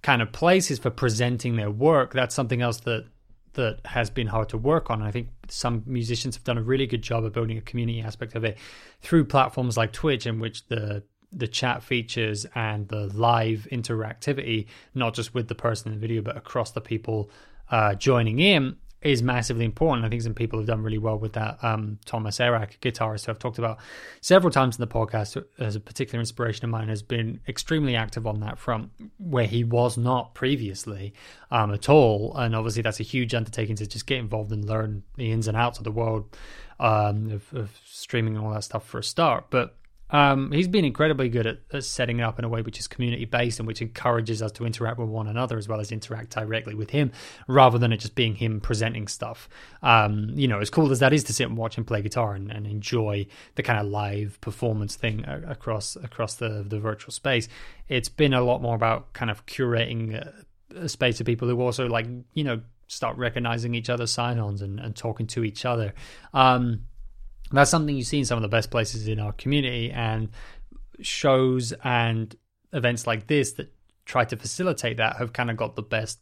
kind 0.02 0.22
of 0.22 0.32
places 0.32 0.80
for 0.80 0.90
presenting 0.90 1.56
their 1.56 1.72
work. 1.72 2.14
That's 2.14 2.36
something 2.36 2.62
else 2.62 2.80
that 2.82 3.06
that 3.54 3.80
has 3.86 4.10
been 4.10 4.28
hard 4.28 4.50
to 4.50 4.58
work 4.58 4.90
on. 4.90 5.00
And 5.00 5.08
I 5.08 5.12
think 5.12 5.30
some 5.50 5.84
musicians 5.86 6.36
have 6.36 6.44
done 6.44 6.58
a 6.58 6.64
really 6.64 6.88
good 6.88 7.02
job 7.02 7.24
of 7.24 7.34
building 7.34 7.58
a 7.58 7.62
community 7.62 8.02
aspect 8.02 8.36
of 8.36 8.44
it 8.44 8.58
through 9.02 9.26
platforms 9.26 9.78
like 9.78 9.92
Twitch, 9.92 10.26
in 10.26 10.40
which 10.40 10.68
the 10.68 11.04
the 11.32 11.48
chat 11.48 11.84
features 11.84 12.48
and 12.56 12.88
the 12.88 13.06
live 13.14 13.68
interactivity, 13.72 14.66
not 14.96 15.14
just 15.14 15.34
with 15.34 15.48
the 15.48 15.56
person 15.56 15.92
in 15.92 16.00
the 16.00 16.08
video, 16.08 16.22
but 16.24 16.36
across 16.36 16.72
the 16.72 16.82
people 16.82 17.30
uh, 17.70 17.94
joining 17.94 18.40
in, 18.40 18.76
is 19.02 19.24
massively 19.24 19.64
important. 19.64 20.06
I 20.06 20.10
think 20.10 20.22
some 20.22 20.34
people 20.34 20.60
have 20.60 20.68
done 20.68 20.84
really 20.84 20.98
well 20.98 21.18
with 21.18 21.34
that. 21.34 21.58
Um, 21.64 22.00
Thomas 22.06 22.38
Erak, 22.40 22.80
guitarist 22.80 23.26
who 23.26 23.32
I've 23.32 23.40
talked 23.40 23.58
about 23.58 23.80
several 24.20 24.52
times 24.52 24.78
in 24.78 24.82
the 24.82 24.94
podcast 24.94 25.42
as 25.58 25.76
a 25.76 25.80
particular 25.80 26.20
inspiration 26.20 26.66
of 26.66 26.72
mine, 26.72 26.90
has 26.90 27.02
been 27.02 27.40
extremely 27.48 27.96
active 27.96 28.28
on 28.28 28.42
that 28.42 28.60
front 28.60 28.92
where 29.18 29.48
he 29.48 29.64
was 29.64 29.98
not 29.98 30.34
previously 30.34 31.14
um, 31.50 31.74
at 31.74 31.88
all. 31.88 32.36
And 32.36 32.56
obviously, 32.56 32.82
that's 32.82 33.00
a 33.00 33.04
huge 33.04 33.34
undertaking 33.34 33.78
to 33.78 33.88
just 33.88 34.06
get 34.06 34.20
involved 34.20 34.52
and 34.52 34.66
learn 34.66 35.04
the 35.16 35.32
ins 35.32 35.48
and 35.48 35.56
outs 35.56 35.78
of 35.78 35.86
the 35.86 35.92
world 35.92 36.36
um, 36.80 37.32
of, 37.32 37.54
of 37.54 37.80
streaming 37.86 38.36
and 38.36 38.46
all 38.46 38.54
that 38.54 38.64
stuff 38.64 38.86
for 38.86 39.00
a 39.00 39.04
start. 39.04 39.46
But 39.50 39.76
um, 40.12 40.52
he's 40.52 40.68
been 40.68 40.86
incredibly 40.86 41.30
good 41.30 41.46
at, 41.46 41.60
at, 41.72 41.84
setting 41.84 42.20
it 42.20 42.24
up 42.24 42.40
in 42.40 42.46
a 42.46 42.50
way 42.50 42.62
which 42.62 42.80
is 42.80 42.88
community 42.88 43.26
based 43.26 43.60
and 43.60 43.68
which 43.68 43.82
encourages 43.82 44.42
us 44.42 44.52
to 44.54 44.66
interact 44.66 44.98
with 44.98 45.10
one 45.10 45.28
another 45.28 45.58
as 45.58 45.68
well 45.68 45.80
as 45.80 45.92
interact 45.92 46.32
directly 46.32 46.74
with 46.74 46.90
him, 46.90 47.12
rather 47.48 47.78
than 47.78 47.94
it 47.94 47.98
just 47.98 48.16
being 48.16 48.36
him 48.36 48.60
presenting 48.60 49.08
stuff. 49.08 49.48
Um, 49.84 50.32
you 50.34 50.48
know, 50.48 50.60
as 50.60 50.70
cool 50.70 50.92
as 50.92 51.00
that 51.00 51.14
is 51.14 51.24
to 51.26 51.34
sit 51.34 51.48
and 51.48 51.58
watch 51.58 51.78
him 51.78 51.86
play 51.86 52.02
guitar 52.02 52.34
and, 52.34 52.52
and 52.52 52.66
enjoy 52.66 53.28
the 53.56 53.64
kind 53.64 53.80
of 53.80 53.88
live 53.88 54.40
performance 54.42 54.96
thing 54.96 55.26
across 55.26 55.96
across 55.96 56.36
the 56.36 56.66
the 56.68 56.80
virtual 56.80 57.12
space, 57.12 57.48
it's 57.88 58.10
been 58.10 58.34
a 58.34 58.42
lot 58.42 58.62
more 58.62 58.76
about 58.76 59.14
kind 59.14 59.30
of 59.30 59.46
curating 59.46 60.16
a, 60.16 60.90
space 60.90 61.20
of 61.20 61.26
people 61.26 61.48
who 61.48 61.60
also 61.62 61.88
like 61.88 62.08
you 62.34 62.44
know 62.44 62.62
start 62.88 63.18
recognizing 63.18 63.76
each 63.76 63.90
other's 63.90 64.12
sign-ons 64.12 64.62
and, 64.62 64.80
and 64.80 64.96
talking 64.96 65.28
to 65.28 65.44
each 65.44 65.64
other. 65.64 65.94
Um, 66.34 66.82
that's 67.52 67.72
something 67.72 67.96
you 67.96 68.04
see 68.04 68.20
in 68.20 68.26
some 68.26 68.38
of 68.38 68.42
the 68.42 68.48
best 68.48 68.72
places 68.72 69.08
in 69.08 69.20
our 69.20 69.34
community, 69.34 69.92
and 69.92 70.30
shows 71.02 71.74
and 71.84 72.36
events 72.74 73.08
like 73.08 73.28
this 73.28 73.54
that 73.54 73.74
try 74.06 74.26
to 74.26 74.36
facilitate 74.36 74.98
that 74.98 75.18
have 75.18 75.34
kind 75.34 75.50
of 75.50 75.58
got 75.58 75.76
the 75.76 75.82
best 75.82 76.20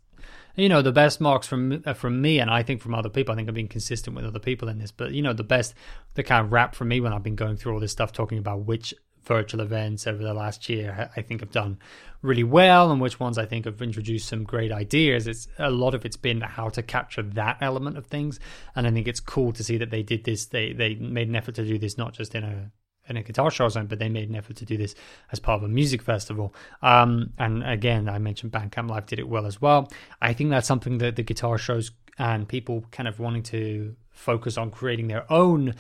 you 0.56 0.70
know 0.70 0.82
the 0.82 0.92
best 0.92 1.22
marks 1.22 1.48
from 1.48 1.84
uh, 1.86 1.94
from 1.94 2.22
me 2.22 2.40
and 2.40 2.50
I 2.50 2.64
think 2.64 2.82
from 2.82 2.96
other 2.96 3.10
people. 3.10 3.34
I 3.34 3.36
think 3.38 3.48
I've 3.48 3.56
been 3.56 3.68
consistent 3.68 4.16
with 4.16 4.26
other 4.26 4.40
people 4.40 4.68
in 4.68 4.80
this 4.80 4.92
but 4.92 5.12
you 5.12 5.22
know 5.22 5.34
the 5.34 5.44
best 5.44 5.74
the 6.16 6.24
kind 6.24 6.46
of 6.46 6.52
rap 6.52 6.76
from 6.76 6.90
me 6.90 7.00
when 7.00 7.14
I've 7.14 7.24
been 7.24 7.36
going 7.36 7.58
through 7.58 7.74
all 7.74 7.80
this 7.80 7.92
stuff 7.92 8.12
talking 8.12 8.38
about 8.38 8.66
which 8.66 8.94
virtual 9.28 9.62
events 9.62 10.08
over 10.08 10.24
the 10.24 10.34
last 10.34 10.70
year 10.70 11.12
I 11.16 11.22
think 11.22 11.42
have 11.42 11.52
done 11.52 11.78
really 12.22 12.44
well 12.44 12.92
and 12.92 13.00
which 13.00 13.20
ones 13.20 13.38
I 13.38 13.46
think 13.46 13.66
have 13.66 13.82
introduced 13.82 14.28
some 14.28 14.44
great 14.44 14.72
ideas. 14.72 15.28
It's 15.28 15.48
a 15.60 15.70
lot 15.70 15.94
of 15.94 16.06
it's 16.06 16.18
been 16.18 16.42
how 16.42 16.70
to 16.70 16.82
capture 16.82 17.22
that 17.22 17.58
element 17.62 17.98
of 17.98 18.08
things, 18.08 18.40
and 18.76 18.88
I 18.88 18.92
think 18.92 19.08
it's 19.08 19.20
cool 19.20 19.54
to 19.54 19.64
see 19.64 19.78
that 19.78 19.92
they 19.92 20.04
did 20.04 20.24
this. 20.24 20.46
They 20.46 20.74
they 20.74 20.96
made 20.96 21.28
an 21.28 21.36
effort 21.36 21.56
to 21.56 21.66
do 21.66 21.78
this 21.78 21.98
not 21.98 22.14
just 22.14 22.36
in 22.36 22.44
a 22.44 22.72
in 23.10 23.18
a 23.18 23.24
guitar 23.24 23.50
show 23.50 23.70
zone, 23.70 23.88
but 23.88 24.00
they 24.00 24.10
made 24.10 24.30
an 24.30 24.36
effort 24.36 24.58
to 24.58 24.66
do 24.66 24.78
this 24.78 24.94
as 25.32 25.40
part 25.40 25.58
of 25.58 25.64
a 25.64 25.72
music 25.72 26.02
festival. 26.02 26.54
Um, 26.82 27.32
and 27.38 27.64
again, 27.64 28.10
I 28.10 28.20
mentioned 28.20 28.52
Bandcamp 28.52 28.90
Live 28.90 29.06
did 29.06 29.20
it 29.20 29.28
well 29.28 29.46
as 29.46 29.62
well. 29.62 29.90
I 30.22 30.34
think 30.34 30.50
that's 30.50 30.68
something 30.68 30.98
that 30.98 31.16
the 31.16 31.24
guitar 31.24 31.58
shows 31.58 31.92
and 32.20 32.48
people 32.48 32.84
kind 32.92 33.08
of 33.08 33.20
wanting 33.20 33.44
to 33.44 33.96
focus 34.10 34.58
on 34.58 34.72
creating 34.72 35.08
their 35.08 35.32
own 35.32 35.76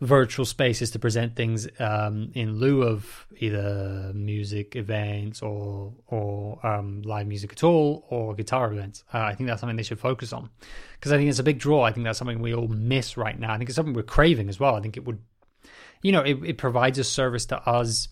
virtual 0.00 0.44
spaces 0.44 0.90
to 0.90 0.98
present 0.98 1.36
things 1.36 1.68
um, 1.78 2.30
in 2.34 2.58
lieu 2.58 2.82
of 2.82 3.26
either 3.38 4.12
music 4.14 4.76
events 4.76 5.40
or 5.40 5.92
or 6.08 6.64
um, 6.66 7.02
live 7.02 7.26
music 7.26 7.52
at 7.52 7.62
all 7.62 8.04
or 8.10 8.34
guitar 8.34 8.72
events. 8.72 9.04
Uh, 9.12 9.18
I 9.18 9.34
think 9.34 9.48
that's 9.48 9.60
something 9.60 9.76
they 9.76 9.82
should 9.82 10.00
focus 10.00 10.32
on 10.32 10.50
because 10.94 11.12
I 11.12 11.16
think 11.16 11.30
it's 11.30 11.38
a 11.38 11.44
big 11.44 11.58
draw. 11.58 11.82
I 11.82 11.92
think 11.92 12.04
that's 12.04 12.18
something 12.18 12.40
we 12.40 12.54
all 12.54 12.68
miss 12.68 13.16
right 13.16 13.38
now. 13.38 13.52
I 13.52 13.58
think 13.58 13.70
it's 13.70 13.76
something 13.76 13.94
we're 13.94 14.02
craving 14.02 14.48
as 14.48 14.58
well. 14.58 14.74
I 14.74 14.80
think 14.80 14.96
it 14.96 15.04
would, 15.04 15.20
you 16.02 16.12
know, 16.12 16.22
it, 16.22 16.42
it 16.44 16.58
provides 16.58 16.98
a 16.98 17.04
service 17.04 17.46
to 17.46 17.58
us 17.68 18.08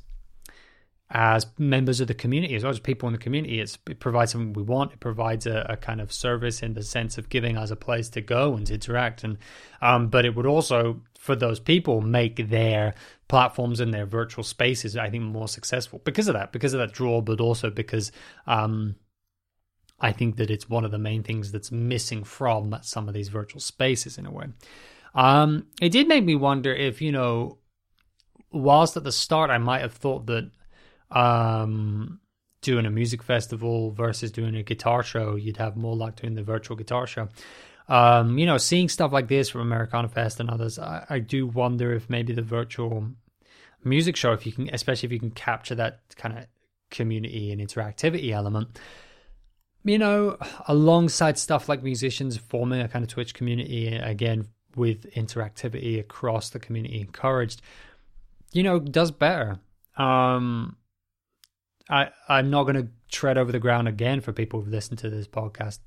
as 1.12 1.46
members 1.58 2.00
of 2.00 2.08
the 2.08 2.14
community, 2.14 2.54
as 2.54 2.62
well 2.62 2.70
as 2.70 2.80
people 2.80 3.06
in 3.06 3.12
the 3.12 3.18
community. 3.18 3.60
It's, 3.60 3.76
it 3.86 4.00
provides 4.00 4.32
something 4.32 4.54
we 4.54 4.62
want. 4.62 4.92
It 4.92 5.00
provides 5.00 5.46
a, 5.46 5.66
a, 5.68 5.76
kind 5.76 6.00
of 6.00 6.10
service 6.10 6.62
in 6.62 6.72
the 6.72 6.82
sense 6.82 7.18
of 7.18 7.28
giving 7.28 7.58
us 7.58 7.70
a 7.70 7.76
place 7.76 8.08
to 8.10 8.22
go 8.22 8.54
and 8.54 8.66
to 8.68 8.74
interact. 8.74 9.22
And 9.22 9.36
um, 9.82 10.08
but 10.08 10.24
it 10.24 10.34
would 10.34 10.46
also, 10.46 11.02
for 11.22 11.36
those 11.36 11.60
people, 11.60 12.00
make 12.00 12.48
their 12.48 12.94
platforms 13.28 13.78
and 13.78 13.94
their 13.94 14.06
virtual 14.06 14.42
spaces, 14.42 14.96
I 14.96 15.08
think, 15.08 15.22
more 15.22 15.46
successful 15.46 16.00
because 16.02 16.26
of 16.26 16.34
that, 16.34 16.50
because 16.50 16.74
of 16.74 16.80
that 16.80 16.90
draw, 16.90 17.20
but 17.20 17.40
also 17.40 17.70
because 17.70 18.10
um, 18.48 18.96
I 20.00 20.10
think 20.10 20.34
that 20.38 20.50
it's 20.50 20.68
one 20.68 20.84
of 20.84 20.90
the 20.90 20.98
main 20.98 21.22
things 21.22 21.52
that's 21.52 21.70
missing 21.70 22.24
from 22.24 22.76
some 22.82 23.06
of 23.06 23.14
these 23.14 23.28
virtual 23.28 23.60
spaces 23.60 24.18
in 24.18 24.26
a 24.26 24.32
way. 24.32 24.46
Um, 25.14 25.68
it 25.80 25.90
did 25.90 26.08
make 26.08 26.24
me 26.24 26.34
wonder 26.34 26.74
if 26.74 27.00
you 27.00 27.12
know, 27.12 27.58
whilst 28.50 28.96
at 28.96 29.04
the 29.04 29.12
start 29.12 29.48
I 29.48 29.58
might 29.58 29.82
have 29.82 29.94
thought 29.94 30.26
that 30.26 30.50
um, 31.12 32.18
doing 32.62 32.84
a 32.84 32.90
music 32.90 33.22
festival 33.22 33.92
versus 33.92 34.32
doing 34.32 34.56
a 34.56 34.64
guitar 34.64 35.04
show, 35.04 35.36
you'd 35.36 35.58
have 35.58 35.76
more 35.76 35.94
luck 35.94 36.16
doing 36.16 36.34
the 36.34 36.42
virtual 36.42 36.76
guitar 36.76 37.06
show. 37.06 37.28
Um, 37.88 38.38
you 38.38 38.46
know, 38.46 38.58
seeing 38.58 38.88
stuff 38.88 39.12
like 39.12 39.28
this 39.28 39.48
from 39.48 39.60
Americana 39.60 40.08
Fest 40.08 40.40
and 40.40 40.48
others, 40.48 40.78
I, 40.78 41.04
I, 41.10 41.18
do 41.18 41.46
wonder 41.46 41.92
if 41.92 42.08
maybe 42.08 42.32
the 42.32 42.42
virtual 42.42 43.08
music 43.84 44.16
show, 44.16 44.32
if 44.32 44.46
you 44.46 44.52
can, 44.52 44.70
especially 44.72 45.08
if 45.08 45.12
you 45.12 45.18
can 45.18 45.32
capture 45.32 45.74
that 45.74 46.00
kind 46.16 46.38
of 46.38 46.46
community 46.90 47.50
and 47.50 47.60
interactivity 47.60 48.30
element, 48.30 48.78
you 49.84 49.98
know, 49.98 50.36
alongside 50.68 51.38
stuff 51.38 51.68
like 51.68 51.82
musicians 51.82 52.36
forming 52.36 52.80
a 52.80 52.88
kind 52.88 53.04
of 53.04 53.10
Twitch 53.10 53.34
community, 53.34 53.88
again, 53.88 54.46
with 54.76 55.12
interactivity 55.14 55.98
across 55.98 56.50
the 56.50 56.58
community 56.58 57.00
encouraged, 57.00 57.60
you 58.52 58.62
know, 58.62 58.78
does 58.78 59.10
better. 59.10 59.58
Um, 59.96 60.76
I 61.90 62.10
I'm 62.28 62.50
not 62.50 62.64
going 62.64 62.76
to 62.76 62.88
tread 63.10 63.36
over 63.36 63.52
the 63.52 63.58
ground 63.58 63.88
again 63.88 64.20
for 64.20 64.32
people 64.32 64.60
who've 64.60 64.72
listened 64.72 64.98
to 65.00 65.10
this 65.10 65.26
podcast 65.26 65.80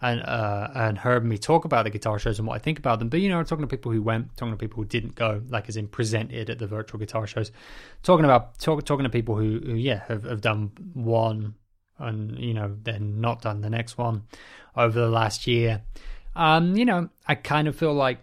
and 0.00 0.22
uh, 0.22 0.68
and 0.74 0.98
heard 0.98 1.24
me 1.24 1.38
talk 1.38 1.64
about 1.64 1.84
the 1.84 1.90
guitar 1.90 2.18
shows 2.18 2.38
and 2.38 2.46
what 2.46 2.54
I 2.54 2.58
think 2.58 2.78
about 2.78 2.98
them. 2.98 3.08
But 3.08 3.20
you 3.20 3.28
know, 3.28 3.42
talking 3.42 3.62
to 3.64 3.68
people 3.68 3.92
who 3.92 4.02
went, 4.02 4.36
talking 4.36 4.52
to 4.52 4.58
people 4.58 4.82
who 4.82 4.88
didn't 4.88 5.14
go, 5.14 5.42
like 5.48 5.68
as 5.68 5.76
in 5.76 5.88
presented 5.88 6.50
at 6.50 6.58
the 6.58 6.66
virtual 6.66 6.98
guitar 6.98 7.26
shows, 7.26 7.52
talking 8.02 8.24
about 8.24 8.58
talk, 8.58 8.84
talking 8.84 9.04
to 9.04 9.10
people 9.10 9.36
who, 9.36 9.60
who 9.64 9.74
yeah 9.74 10.02
have, 10.08 10.24
have 10.24 10.40
done 10.40 10.72
one 10.94 11.54
and 11.98 12.38
you 12.38 12.54
know 12.54 12.76
then 12.82 13.20
not 13.20 13.42
done 13.42 13.60
the 13.60 13.70
next 13.70 13.96
one 13.98 14.24
over 14.76 14.98
the 14.98 15.08
last 15.08 15.46
year. 15.46 15.82
Um, 16.36 16.76
you 16.76 16.84
know, 16.84 17.08
I 17.26 17.36
kind 17.36 17.68
of 17.68 17.76
feel 17.76 17.94
like 17.94 18.18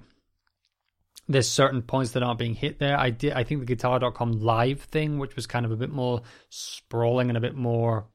there's 1.27 1.47
certain 1.47 1.81
points 1.81 2.11
that 2.11 2.23
aren't 2.23 2.39
being 2.39 2.55
hit 2.55 2.79
there. 2.79 2.97
I 2.99 3.09
did 3.09 3.33
I 3.33 3.43
think 3.43 3.61
the 3.61 3.65
guitar.com 3.65 4.33
live 4.33 4.81
thing, 4.81 5.17
which 5.17 5.35
was 5.35 5.47
kind 5.47 5.65
of 5.65 5.71
a 5.71 5.77
bit 5.77 5.89
more 5.89 6.21
sprawling 6.49 7.29
and 7.29 7.37
a 7.37 7.41
bit 7.41 7.55
more 7.55 8.05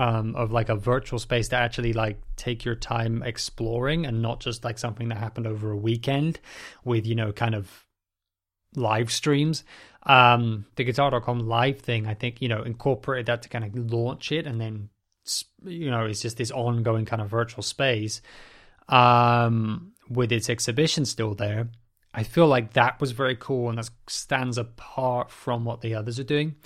um, 0.00 0.34
of 0.34 0.50
like 0.50 0.70
a 0.70 0.76
virtual 0.76 1.18
space 1.18 1.48
to 1.48 1.56
actually 1.56 1.92
like 1.92 2.18
take 2.36 2.64
your 2.64 2.74
time 2.74 3.22
exploring 3.22 4.06
and 4.06 4.22
not 4.22 4.40
just 4.40 4.64
like 4.64 4.78
something 4.78 5.10
that 5.10 5.18
happened 5.18 5.46
over 5.46 5.70
a 5.70 5.76
weekend 5.76 6.40
with, 6.84 7.06
you 7.06 7.14
know, 7.14 7.32
kind 7.32 7.54
of 7.54 7.84
live 8.74 9.12
streams. 9.12 9.62
Um, 10.04 10.64
the 10.76 10.84
guitar.com 10.84 11.40
live 11.40 11.80
thing, 11.80 12.06
I 12.06 12.14
think, 12.14 12.40
you 12.40 12.48
know, 12.48 12.62
incorporated 12.62 13.26
that 13.26 13.42
to 13.42 13.50
kind 13.50 13.62
of 13.62 13.92
launch 13.92 14.32
it 14.32 14.46
and 14.46 14.58
then, 14.58 14.88
you 15.64 15.90
know, 15.90 16.06
it's 16.06 16.22
just 16.22 16.38
this 16.38 16.50
ongoing 16.50 17.04
kind 17.04 17.20
of 17.20 17.28
virtual 17.28 17.62
space 17.62 18.22
um, 18.88 19.92
with 20.08 20.32
its 20.32 20.48
exhibition 20.48 21.04
still 21.04 21.34
there. 21.34 21.68
I 22.14 22.22
feel 22.22 22.46
like 22.46 22.72
that 22.72 23.02
was 23.02 23.12
very 23.12 23.36
cool 23.36 23.68
and 23.68 23.76
that 23.76 23.90
stands 24.08 24.56
apart 24.56 25.30
from 25.30 25.66
what 25.66 25.82
the 25.82 25.94
others 25.94 26.18
are 26.18 26.24
doing. 26.24 26.56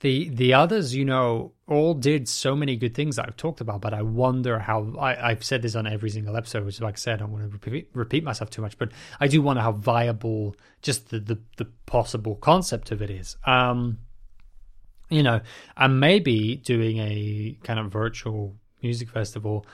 The 0.00 0.28
the 0.28 0.54
others, 0.54 0.94
you 0.94 1.04
know, 1.04 1.52
all 1.66 1.94
did 1.94 2.28
so 2.28 2.54
many 2.54 2.76
good 2.76 2.94
things 2.94 3.18
I've 3.18 3.36
talked 3.36 3.60
about, 3.60 3.80
but 3.80 3.94
I 3.94 4.02
wonder 4.02 4.58
how 4.58 4.94
I, 4.98 5.30
have 5.30 5.44
said 5.44 5.62
this 5.62 5.74
on 5.74 5.86
every 5.86 6.10
single 6.10 6.36
episode, 6.36 6.64
which 6.64 6.80
like 6.80 6.94
I 6.94 6.96
said, 6.96 7.14
I 7.14 7.16
don't 7.18 7.32
want 7.32 7.44
to 7.44 7.48
repeat, 7.48 7.88
repeat 7.94 8.24
myself 8.24 8.50
too 8.50 8.60
much, 8.60 8.76
but 8.76 8.90
I 9.18 9.28
do 9.28 9.40
wonder 9.40 9.62
how 9.62 9.72
viable 9.72 10.56
just 10.82 11.08
the, 11.08 11.20
the, 11.20 11.38
the 11.56 11.66
possible 11.86 12.34
concept 12.36 12.90
of 12.90 13.00
it 13.00 13.10
is. 13.10 13.36
Um, 13.46 13.98
you 15.08 15.22
know, 15.22 15.40
and 15.76 16.00
maybe 16.00 16.56
doing 16.56 16.98
a 16.98 17.56
kind 17.62 17.78
of 17.78 17.90
virtual 17.90 18.56
music 18.82 19.08
festival 19.08 19.64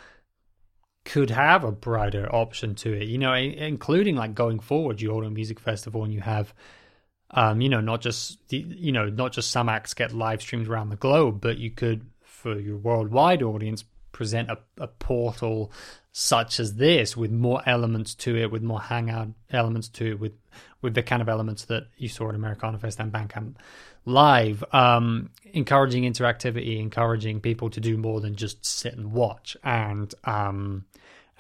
could 1.04 1.30
have 1.30 1.64
a 1.64 1.72
brighter 1.72 2.32
option 2.32 2.74
to 2.76 2.92
it, 2.92 3.08
you 3.08 3.18
know, 3.18 3.32
including 3.32 4.16
like 4.16 4.34
going 4.34 4.60
forward, 4.60 5.00
you 5.00 5.10
hold 5.10 5.24
a 5.24 5.30
music 5.30 5.58
festival 5.58 6.04
and 6.04 6.12
you 6.12 6.20
have, 6.20 6.52
um, 7.32 7.60
you 7.60 7.68
know, 7.68 7.80
not 7.80 8.00
just 8.00 8.38
the, 8.48 8.58
you 8.58 8.92
know, 8.92 9.08
not 9.08 9.32
just 9.32 9.50
some 9.50 9.68
acts 9.68 9.94
get 9.94 10.12
live 10.12 10.42
streamed 10.42 10.68
around 10.68 10.90
the 10.90 10.96
globe, 10.96 11.40
but 11.40 11.58
you 11.58 11.70
could, 11.70 12.06
for 12.22 12.58
your 12.58 12.76
worldwide 12.76 13.42
audience, 13.42 13.84
present 14.12 14.50
a, 14.50 14.58
a 14.78 14.86
portal 14.88 15.70
such 16.12 16.58
as 16.58 16.74
this 16.74 17.16
with 17.16 17.30
more 17.30 17.62
elements 17.66 18.14
to 18.16 18.36
it, 18.36 18.50
with 18.50 18.62
more 18.62 18.80
hangout 18.80 19.28
elements 19.50 19.88
to 19.88 20.12
it, 20.12 20.20
with 20.20 20.32
with 20.82 20.94
the 20.94 21.02
kind 21.02 21.22
of 21.22 21.28
elements 21.28 21.66
that 21.66 21.86
you 21.96 22.08
saw 22.08 22.28
at 22.30 22.34
Americana 22.34 22.78
Fest 22.78 22.98
and 22.98 23.12
Bandcamp 23.12 23.54
Live, 24.06 24.64
um, 24.72 25.30
encouraging 25.52 26.04
interactivity, 26.04 26.80
encouraging 26.80 27.40
people 27.40 27.68
to 27.70 27.80
do 27.80 27.98
more 27.98 28.20
than 28.20 28.34
just 28.34 28.64
sit 28.64 28.94
and 28.94 29.12
watch, 29.12 29.56
and 29.62 30.12
um, 30.24 30.86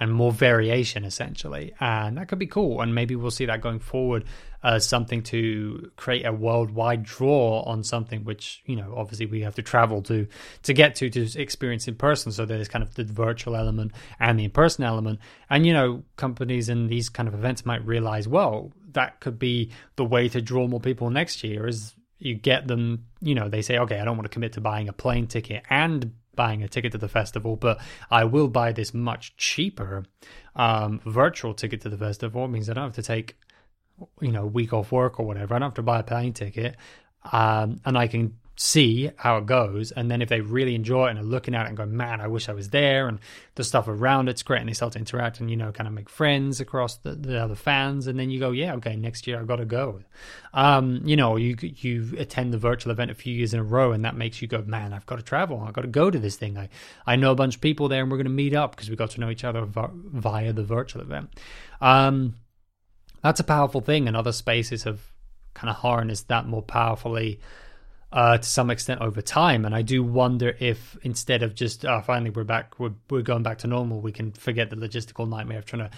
and 0.00 0.12
more 0.12 0.32
variation 0.32 1.04
essentially. 1.04 1.72
And 1.78 2.16
that 2.16 2.28
could 2.28 2.38
be 2.38 2.46
cool 2.46 2.80
and 2.80 2.94
maybe 2.94 3.14
we'll 3.14 3.30
see 3.30 3.46
that 3.46 3.60
going 3.60 3.78
forward 3.78 4.24
as 4.62 4.86
something 4.86 5.22
to 5.22 5.90
create 5.96 6.24
a 6.24 6.32
worldwide 6.32 7.02
draw 7.02 7.62
on 7.62 7.82
something 7.82 8.24
which 8.24 8.62
you 8.66 8.76
know 8.76 8.94
obviously 8.96 9.26
we 9.26 9.40
have 9.40 9.54
to 9.54 9.62
travel 9.62 10.02
to 10.02 10.26
to 10.62 10.72
get 10.72 10.94
to 10.94 11.08
to 11.08 11.26
experience 11.40 11.88
in 11.88 11.94
person 11.94 12.30
so 12.30 12.44
there's 12.44 12.68
kind 12.68 12.82
of 12.82 12.94
the 12.94 13.04
virtual 13.04 13.56
element 13.56 13.92
and 14.18 14.38
the 14.38 14.44
in-person 14.44 14.84
element 14.84 15.18
and 15.48 15.66
you 15.66 15.72
know 15.72 16.02
companies 16.16 16.68
in 16.68 16.88
these 16.88 17.08
kind 17.08 17.28
of 17.28 17.34
events 17.34 17.64
might 17.64 17.84
realize 17.86 18.28
well 18.28 18.72
that 18.92 19.20
could 19.20 19.38
be 19.38 19.70
the 19.96 20.04
way 20.04 20.28
to 20.28 20.42
draw 20.42 20.66
more 20.66 20.80
people 20.80 21.10
next 21.10 21.42
year 21.42 21.66
is 21.66 21.94
you 22.18 22.34
get 22.34 22.68
them 22.68 23.06
you 23.20 23.34
know 23.34 23.48
they 23.48 23.62
say 23.62 23.78
okay 23.78 23.98
i 23.98 24.04
don't 24.04 24.16
want 24.16 24.30
to 24.30 24.32
commit 24.32 24.52
to 24.52 24.60
buying 24.60 24.88
a 24.88 24.92
plane 24.92 25.26
ticket 25.26 25.64
and 25.70 26.12
buying 26.40 26.62
a 26.62 26.68
ticket 26.68 26.92
to 26.92 26.96
the 26.96 27.08
festival, 27.08 27.54
but 27.54 27.78
I 28.10 28.24
will 28.24 28.48
buy 28.48 28.72
this 28.72 28.94
much 28.94 29.36
cheaper 29.36 30.04
um, 30.56 31.00
virtual 31.04 31.52
ticket 31.52 31.82
to 31.82 31.90
the 31.90 31.98
festival. 31.98 32.46
It 32.46 32.48
means 32.48 32.70
I 32.70 32.72
don't 32.72 32.84
have 32.84 32.94
to 32.94 33.02
take, 33.02 33.36
you 34.20 34.32
know, 34.32 34.46
week 34.46 34.72
off 34.72 34.92
work 34.92 35.20
or 35.20 35.26
whatever. 35.26 35.54
I 35.54 35.58
don't 35.58 35.68
have 35.68 35.74
to 35.74 35.82
buy 35.82 36.00
a 36.00 36.02
plane 36.04 36.32
ticket, 36.32 36.76
um, 37.32 37.80
and 37.84 37.96
I 37.98 38.06
can 38.06 38.36
see 38.62 39.10
how 39.16 39.38
it 39.38 39.46
goes. 39.46 39.90
And 39.90 40.10
then 40.10 40.20
if 40.20 40.28
they 40.28 40.42
really 40.42 40.74
enjoy 40.74 41.06
it 41.06 41.12
and 41.12 41.18
are 41.18 41.22
looking 41.22 41.54
at 41.54 41.64
it 41.64 41.68
and 41.68 41.78
go, 41.78 41.86
man, 41.86 42.20
I 42.20 42.26
wish 42.26 42.46
I 42.46 42.52
was 42.52 42.68
there, 42.68 43.08
and 43.08 43.18
the 43.54 43.64
stuff 43.64 43.88
around 43.88 44.28
it's 44.28 44.42
great, 44.42 44.60
and 44.60 44.68
they 44.68 44.74
start 44.74 44.92
to 44.92 44.98
interact 44.98 45.40
and, 45.40 45.50
you 45.50 45.56
know, 45.56 45.72
kind 45.72 45.88
of 45.88 45.94
make 45.94 46.10
friends 46.10 46.60
across 46.60 46.96
the, 46.98 47.12
the 47.12 47.42
other 47.42 47.54
fans. 47.54 48.06
And 48.06 48.18
then 48.18 48.28
you 48.28 48.38
go, 48.38 48.50
yeah, 48.50 48.74
okay, 48.74 48.96
next 48.96 49.26
year 49.26 49.40
I've 49.40 49.46
got 49.46 49.56
to 49.56 49.64
go. 49.64 50.02
Um, 50.52 51.00
you 51.06 51.16
know, 51.16 51.36
you, 51.36 51.56
you 51.58 52.14
attend 52.18 52.52
the 52.52 52.58
virtual 52.58 52.92
event 52.92 53.10
a 53.10 53.14
few 53.14 53.34
years 53.34 53.54
in 53.54 53.60
a 53.60 53.64
row, 53.64 53.92
and 53.92 54.04
that 54.04 54.14
makes 54.14 54.42
you 54.42 54.48
go, 54.48 54.60
man, 54.60 54.92
I've 54.92 55.06
got 55.06 55.16
to 55.16 55.22
travel. 55.22 55.64
I've 55.66 55.72
got 55.72 55.82
to 55.82 55.88
go 55.88 56.10
to 56.10 56.18
this 56.18 56.36
thing. 56.36 56.58
I, 56.58 56.68
I 57.06 57.16
know 57.16 57.32
a 57.32 57.36
bunch 57.36 57.54
of 57.54 57.60
people 57.62 57.88
there, 57.88 58.02
and 58.02 58.10
we're 58.10 58.18
going 58.18 58.24
to 58.26 58.30
meet 58.30 58.54
up 58.54 58.76
because 58.76 58.90
we 58.90 58.96
got 58.96 59.12
to 59.12 59.20
know 59.20 59.30
each 59.30 59.44
other 59.44 59.66
via 59.66 60.52
the 60.52 60.64
virtual 60.64 61.00
event. 61.00 61.30
Um, 61.80 62.34
that's 63.22 63.40
a 63.40 63.44
powerful 63.44 63.80
thing, 63.80 64.08
and 64.08 64.16
other 64.16 64.32
spaces 64.32 64.84
have 64.84 65.00
kind 65.54 65.70
of 65.70 65.76
harnessed 65.76 66.28
that 66.28 66.46
more 66.46 66.62
powerfully 66.62 67.40
uh, 68.12 68.38
to 68.38 68.44
some 68.44 68.70
extent 68.70 69.00
over 69.00 69.22
time. 69.22 69.64
And 69.64 69.74
I 69.74 69.82
do 69.82 70.02
wonder 70.02 70.56
if 70.58 70.96
instead 71.02 71.42
of 71.42 71.54
just 71.54 71.84
uh, 71.84 72.00
finally 72.00 72.30
we're 72.30 72.44
back, 72.44 72.78
we're, 72.78 72.92
we're 73.08 73.22
going 73.22 73.42
back 73.42 73.58
to 73.58 73.66
normal, 73.66 74.00
we 74.00 74.12
can 74.12 74.32
forget 74.32 74.70
the 74.70 74.76
logistical 74.76 75.28
nightmare 75.28 75.58
of 75.58 75.66
trying 75.66 75.88
to 75.88 75.96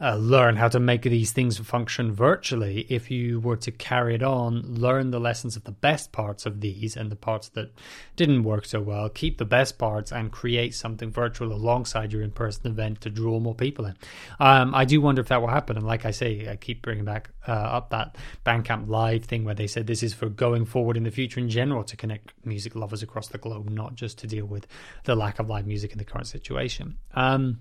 uh, 0.00 0.16
learn 0.16 0.56
how 0.56 0.68
to 0.68 0.80
make 0.80 1.02
these 1.02 1.32
things 1.32 1.58
function 1.58 2.12
virtually. 2.12 2.86
If 2.88 3.10
you 3.10 3.40
were 3.40 3.56
to 3.58 3.70
carry 3.70 4.14
it 4.14 4.22
on 4.22 4.62
learn 4.62 5.10
the 5.10 5.20
lessons 5.20 5.56
of 5.56 5.64
the 5.64 5.72
best 5.72 6.12
parts 6.12 6.46
of 6.46 6.60
these 6.60 6.96
and 6.96 7.10
the 7.10 7.16
parts 7.16 7.48
that 7.50 7.72
didn't 8.16 8.44
work 8.44 8.64
so 8.64 8.80
well 8.80 9.08
keep 9.08 9.38
the 9.38 9.44
best 9.44 9.78
parts 9.78 10.12
and 10.12 10.32
create 10.32 10.74
something 10.74 11.10
virtual 11.10 11.52
alongside 11.52 12.12
your 12.12 12.22
in-person 12.22 12.66
event 12.66 13.00
to 13.00 13.10
draw 13.10 13.38
more 13.38 13.54
people 13.54 13.84
in. 13.86 13.96
Um, 14.40 14.74
i 14.74 14.84
do 14.84 15.00
wonder 15.00 15.20
if 15.20 15.28
that 15.28 15.40
will 15.40 15.48
happen. 15.48 15.76
And 15.76 15.86
like 15.86 16.04
i 16.04 16.10
say 16.10 16.48
i 16.48 16.56
keep 16.56 16.82
bringing 16.82 17.04
back 17.04 17.30
uh, 17.46 17.52
up 17.52 17.90
that 17.90 18.16
bandcamp 18.44 18.88
live 18.88 19.24
thing 19.24 19.44
where 19.44 19.54
they 19.54 19.66
said 19.66 19.86
this 19.86 20.02
is 20.02 20.14
for 20.14 20.28
going 20.28 20.64
forward 20.64 20.96
in 20.96 21.04
the 21.04 21.10
future 21.10 21.40
in 21.40 21.48
general 21.48 21.84
to 21.84 21.96
connect 21.96 22.32
music 22.44 22.74
lovers 22.74 23.02
across 23.02 23.28
the 23.28 23.38
globe 23.38 23.70
not 23.70 23.94
just 23.94 24.18
to 24.18 24.26
deal 24.26 24.46
with 24.46 24.66
the 25.04 25.14
lack 25.14 25.38
of 25.38 25.48
live 25.48 25.66
music 25.66 25.92
in 25.92 25.98
the 25.98 26.04
current 26.04 26.26
situation. 26.26 26.98
Um, 27.14 27.60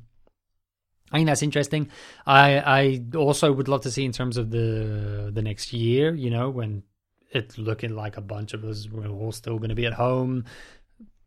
I 1.14 1.18
think 1.18 1.28
that's 1.28 1.44
interesting. 1.44 1.90
I 2.26 2.58
I 2.58 3.18
also 3.18 3.54
would 3.54 3.68
love 3.68 3.82
to 3.82 3.92
see 3.92 4.04
in 4.04 4.12
terms 4.12 4.36
of 4.36 4.50
the 4.50 5.30
the 5.32 5.42
next 5.42 5.72
year, 5.72 6.14
you 6.14 6.32
know, 6.32 6.50
when 6.50 6.84
it's 7.32 7.58
looking 7.58 7.96
like 7.96 8.18
a 8.18 8.22
bunch 8.22 8.54
of 8.54 8.64
us 8.64 8.90
we're 8.90 9.08
all 9.08 9.32
still 9.32 9.58
going 9.58 9.70
to 9.70 9.76
be 9.76 9.86
at 9.86 9.94
home, 9.94 10.46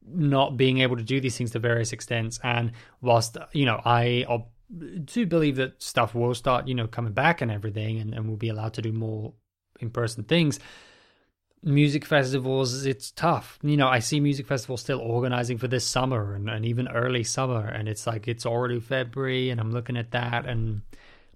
not 0.07 0.57
being 0.57 0.79
able 0.79 0.97
to 0.97 1.03
do 1.03 1.21
these 1.21 1.37
things 1.39 1.53
to 1.53 1.61
various 1.61 1.93
extents. 1.93 2.41
And 2.43 2.73
whilst 3.01 3.39
you 3.53 3.65
know, 3.65 3.81
I 3.85 4.27
do 5.05 5.25
believe 5.27 5.57
that 5.57 5.81
stuff 5.81 6.15
will 6.15 6.35
start, 6.35 6.67
you 6.67 6.75
know, 6.75 6.89
coming 6.89 7.13
back 7.13 7.41
and 7.41 7.51
everything, 7.51 7.99
and, 8.01 8.13
and 8.13 8.27
we'll 8.27 8.37
be 8.37 8.49
allowed 8.49 8.75
to 8.75 8.83
do 8.83 8.93
more 8.93 9.33
in 9.81 9.91
person 9.91 10.25
things 10.25 10.59
music 11.67 12.05
festivals, 12.05 12.87
it's 12.87 13.11
tough. 13.11 13.59
You 13.63 13.77
know, 13.77 13.89
I 13.89 13.99
see 13.99 14.21
music 14.21 14.47
festivals 14.47 14.81
still 14.81 15.01
organizing 15.01 15.59
for 15.59 15.67
this 15.67 15.85
summer 15.85 16.35
and, 16.35 16.49
and 16.49 16.65
even 16.65 16.89
early 16.89 17.25
summer, 17.25 17.67
and 17.67 17.89
it's 17.89 18.07
like 18.07 18.29
it's 18.29 18.47
already 18.47 18.81
February, 18.81 19.51
and 19.51 19.61
I'm 19.61 19.73
looking 19.73 19.97
at 19.97 20.13
that, 20.13 20.47
and 20.47 20.83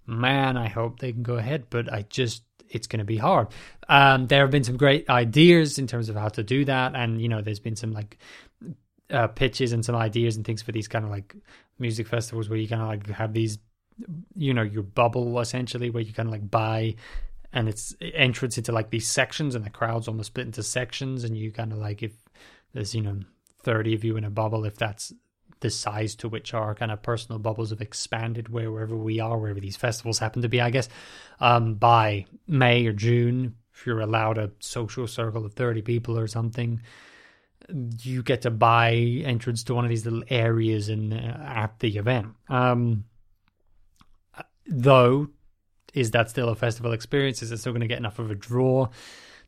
man, 0.07 0.57
I 0.57 0.69
hope 0.69 1.01
they 1.01 1.12
can 1.12 1.25
go 1.25 1.35
ahead, 1.35 1.66
but 1.69 1.93
I 1.93 2.03
just 2.09 2.45
it's 2.69 2.87
going 2.87 3.01
to 3.01 3.05
be 3.05 3.16
hard. 3.16 3.49
Um, 3.88 4.29
there 4.29 4.43
have 4.43 4.53
been 4.53 4.62
some 4.62 4.77
great 4.77 5.11
ideas 5.11 5.79
in 5.81 5.88
terms 5.88 6.09
of 6.09 6.14
how 6.14 6.29
to 6.29 6.45
do 6.45 6.64
that, 6.64 6.95
and 6.95 7.21
you 7.21 7.29
know, 7.29 7.43
there's 7.43 7.59
been 7.59 7.77
some 7.77 7.93
like 7.93 8.16
uh, 9.11 9.27
pitches 9.27 9.73
and 9.73 9.85
some 9.85 9.97
ideas 9.97 10.37
and 10.37 10.45
things 10.45 10.62
for 10.62 10.71
these 10.71 10.87
kind 10.87 11.05
of 11.05 11.11
like 11.11 11.35
music 11.81 12.07
festivals 12.07 12.49
where 12.49 12.59
you 12.59 12.69
kind 12.69 12.83
of 12.83 12.88
like 12.88 13.09
have 13.09 13.33
these, 13.33 13.59
you 14.37 14.55
know, 14.55 14.62
your 14.62 14.85
bubble 14.85 15.40
essentially, 15.40 15.90
where 15.90 16.03
you 16.03 16.12
kind 16.12 16.29
of 16.29 16.33
like 16.33 16.49
buy 16.49 16.95
and 17.52 17.68
it's 17.68 17.94
entrance 18.00 18.58
into 18.58 18.72
like 18.72 18.90
these 18.90 19.08
sections 19.08 19.54
and 19.54 19.64
the 19.64 19.70
crowd's 19.70 20.08
almost 20.08 20.28
split 20.28 20.46
into 20.46 20.62
sections 20.62 21.24
and 21.24 21.36
you 21.36 21.50
kind 21.50 21.72
of 21.72 21.78
like 21.78 22.02
if 22.02 22.12
there's 22.72 22.94
you 22.94 23.02
know 23.02 23.20
30 23.62 23.94
of 23.94 24.04
you 24.04 24.16
in 24.16 24.24
a 24.24 24.30
bubble 24.30 24.64
if 24.64 24.76
that's 24.76 25.12
the 25.60 25.70
size 25.70 26.14
to 26.14 26.28
which 26.28 26.54
our 26.54 26.74
kind 26.74 26.90
of 26.90 27.02
personal 27.02 27.38
bubbles 27.38 27.70
have 27.70 27.82
expanded 27.82 28.48
wherever 28.48 28.96
we 28.96 29.20
are 29.20 29.38
wherever 29.38 29.60
these 29.60 29.76
festivals 29.76 30.18
happen 30.18 30.42
to 30.42 30.48
be 30.48 30.60
i 30.60 30.70
guess 30.70 30.88
um, 31.40 31.74
by 31.74 32.24
may 32.46 32.86
or 32.86 32.92
june 32.92 33.54
if 33.74 33.86
you're 33.86 34.00
allowed 34.00 34.38
a 34.38 34.50
social 34.60 35.06
circle 35.06 35.44
of 35.44 35.52
30 35.54 35.82
people 35.82 36.18
or 36.18 36.26
something 36.26 36.80
you 38.02 38.22
get 38.22 38.42
to 38.42 38.50
buy 38.50 38.92
entrance 39.24 39.64
to 39.64 39.74
one 39.74 39.84
of 39.84 39.88
these 39.90 40.04
little 40.04 40.24
areas 40.28 40.88
in 40.88 41.12
uh, 41.12 41.44
at 41.54 41.78
the 41.78 41.96
event. 41.96 42.28
Um, 42.48 43.04
though 44.66 45.28
is 45.94 46.11
that 46.12 46.31
still 46.31 46.48
a 46.48 46.55
festival 46.55 46.92
experience? 46.92 47.42
Is 47.42 47.53
it 47.53 47.59
still 47.59 47.72
going 47.72 47.81
to 47.81 47.88
get 47.88 47.98
enough 47.98 48.18
of 48.18 48.31
a 48.31 48.35
draw 48.35 48.88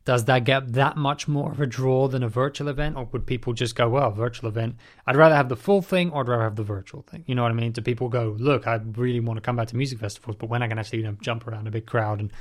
does 0.05 0.25
that 0.25 0.43
get 0.43 0.73
that 0.73 0.97
much 0.97 1.27
more 1.27 1.51
of 1.51 1.61
a 1.61 1.65
draw 1.65 2.07
than 2.07 2.23
a 2.23 2.27
virtual 2.27 2.67
event? 2.67 2.97
Or 2.97 3.07
would 3.11 3.25
people 3.25 3.53
just 3.53 3.75
go, 3.75 3.87
well, 3.87 4.11
virtual 4.11 4.49
event, 4.49 4.75
I'd 5.07 5.15
rather 5.15 5.35
have 5.35 5.49
the 5.49 5.55
full 5.55 5.81
thing 5.81 6.11
or 6.11 6.21
I'd 6.21 6.27
rather 6.27 6.43
have 6.43 6.57
the 6.57 6.63
virtual 6.63 7.03
thing? 7.03 7.23
You 7.25 7.35
know 7.35 7.43
what 7.43 7.51
I 7.51 7.55
mean? 7.55 7.71
Do 7.71 7.81
people 7.81 8.09
go, 8.09 8.35
look, 8.37 8.67
I 8.67 8.79
really 8.95 9.21
want 9.21 9.37
to 9.37 9.41
come 9.41 9.55
back 9.55 9.69
to 9.69 9.77
music 9.77 9.99
festivals, 9.99 10.35
but 10.37 10.49
when 10.49 10.61
I 10.61 10.67
can 10.67 10.77
actually 10.77 10.99
you 10.99 11.05
know, 11.05 11.15
jump 11.21 11.47
around 11.47 11.67
a 11.67 11.71
big 11.71 11.85
crowd 11.85 12.19
and 12.19 12.31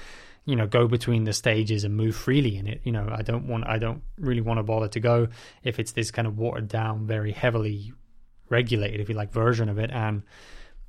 you 0.44 0.56
know 0.56 0.66
go 0.66 0.88
between 0.88 1.22
the 1.22 1.32
stages 1.32 1.84
and 1.84 1.96
move 1.96 2.16
freely 2.16 2.56
in 2.56 2.66
it 2.66 2.80
you 2.82 2.90
know 2.90 3.08
i 3.16 3.22
don't 3.22 3.46
want 3.46 3.64
i 3.68 3.78
don't 3.78 4.02
really 4.18 4.40
want 4.40 4.58
to 4.58 4.64
bother 4.64 4.88
to 4.88 4.98
go 4.98 5.28
if 5.62 5.78
it's 5.78 5.92
this 5.92 6.10
kind 6.10 6.26
of 6.26 6.36
watered 6.36 6.66
down 6.66 7.06
very 7.06 7.30
heavily 7.30 7.92
regulated 8.48 8.98
if 8.98 9.08
you 9.08 9.14
like 9.14 9.30
version 9.30 9.68
of 9.68 9.78
it 9.78 9.92
and 9.92 10.24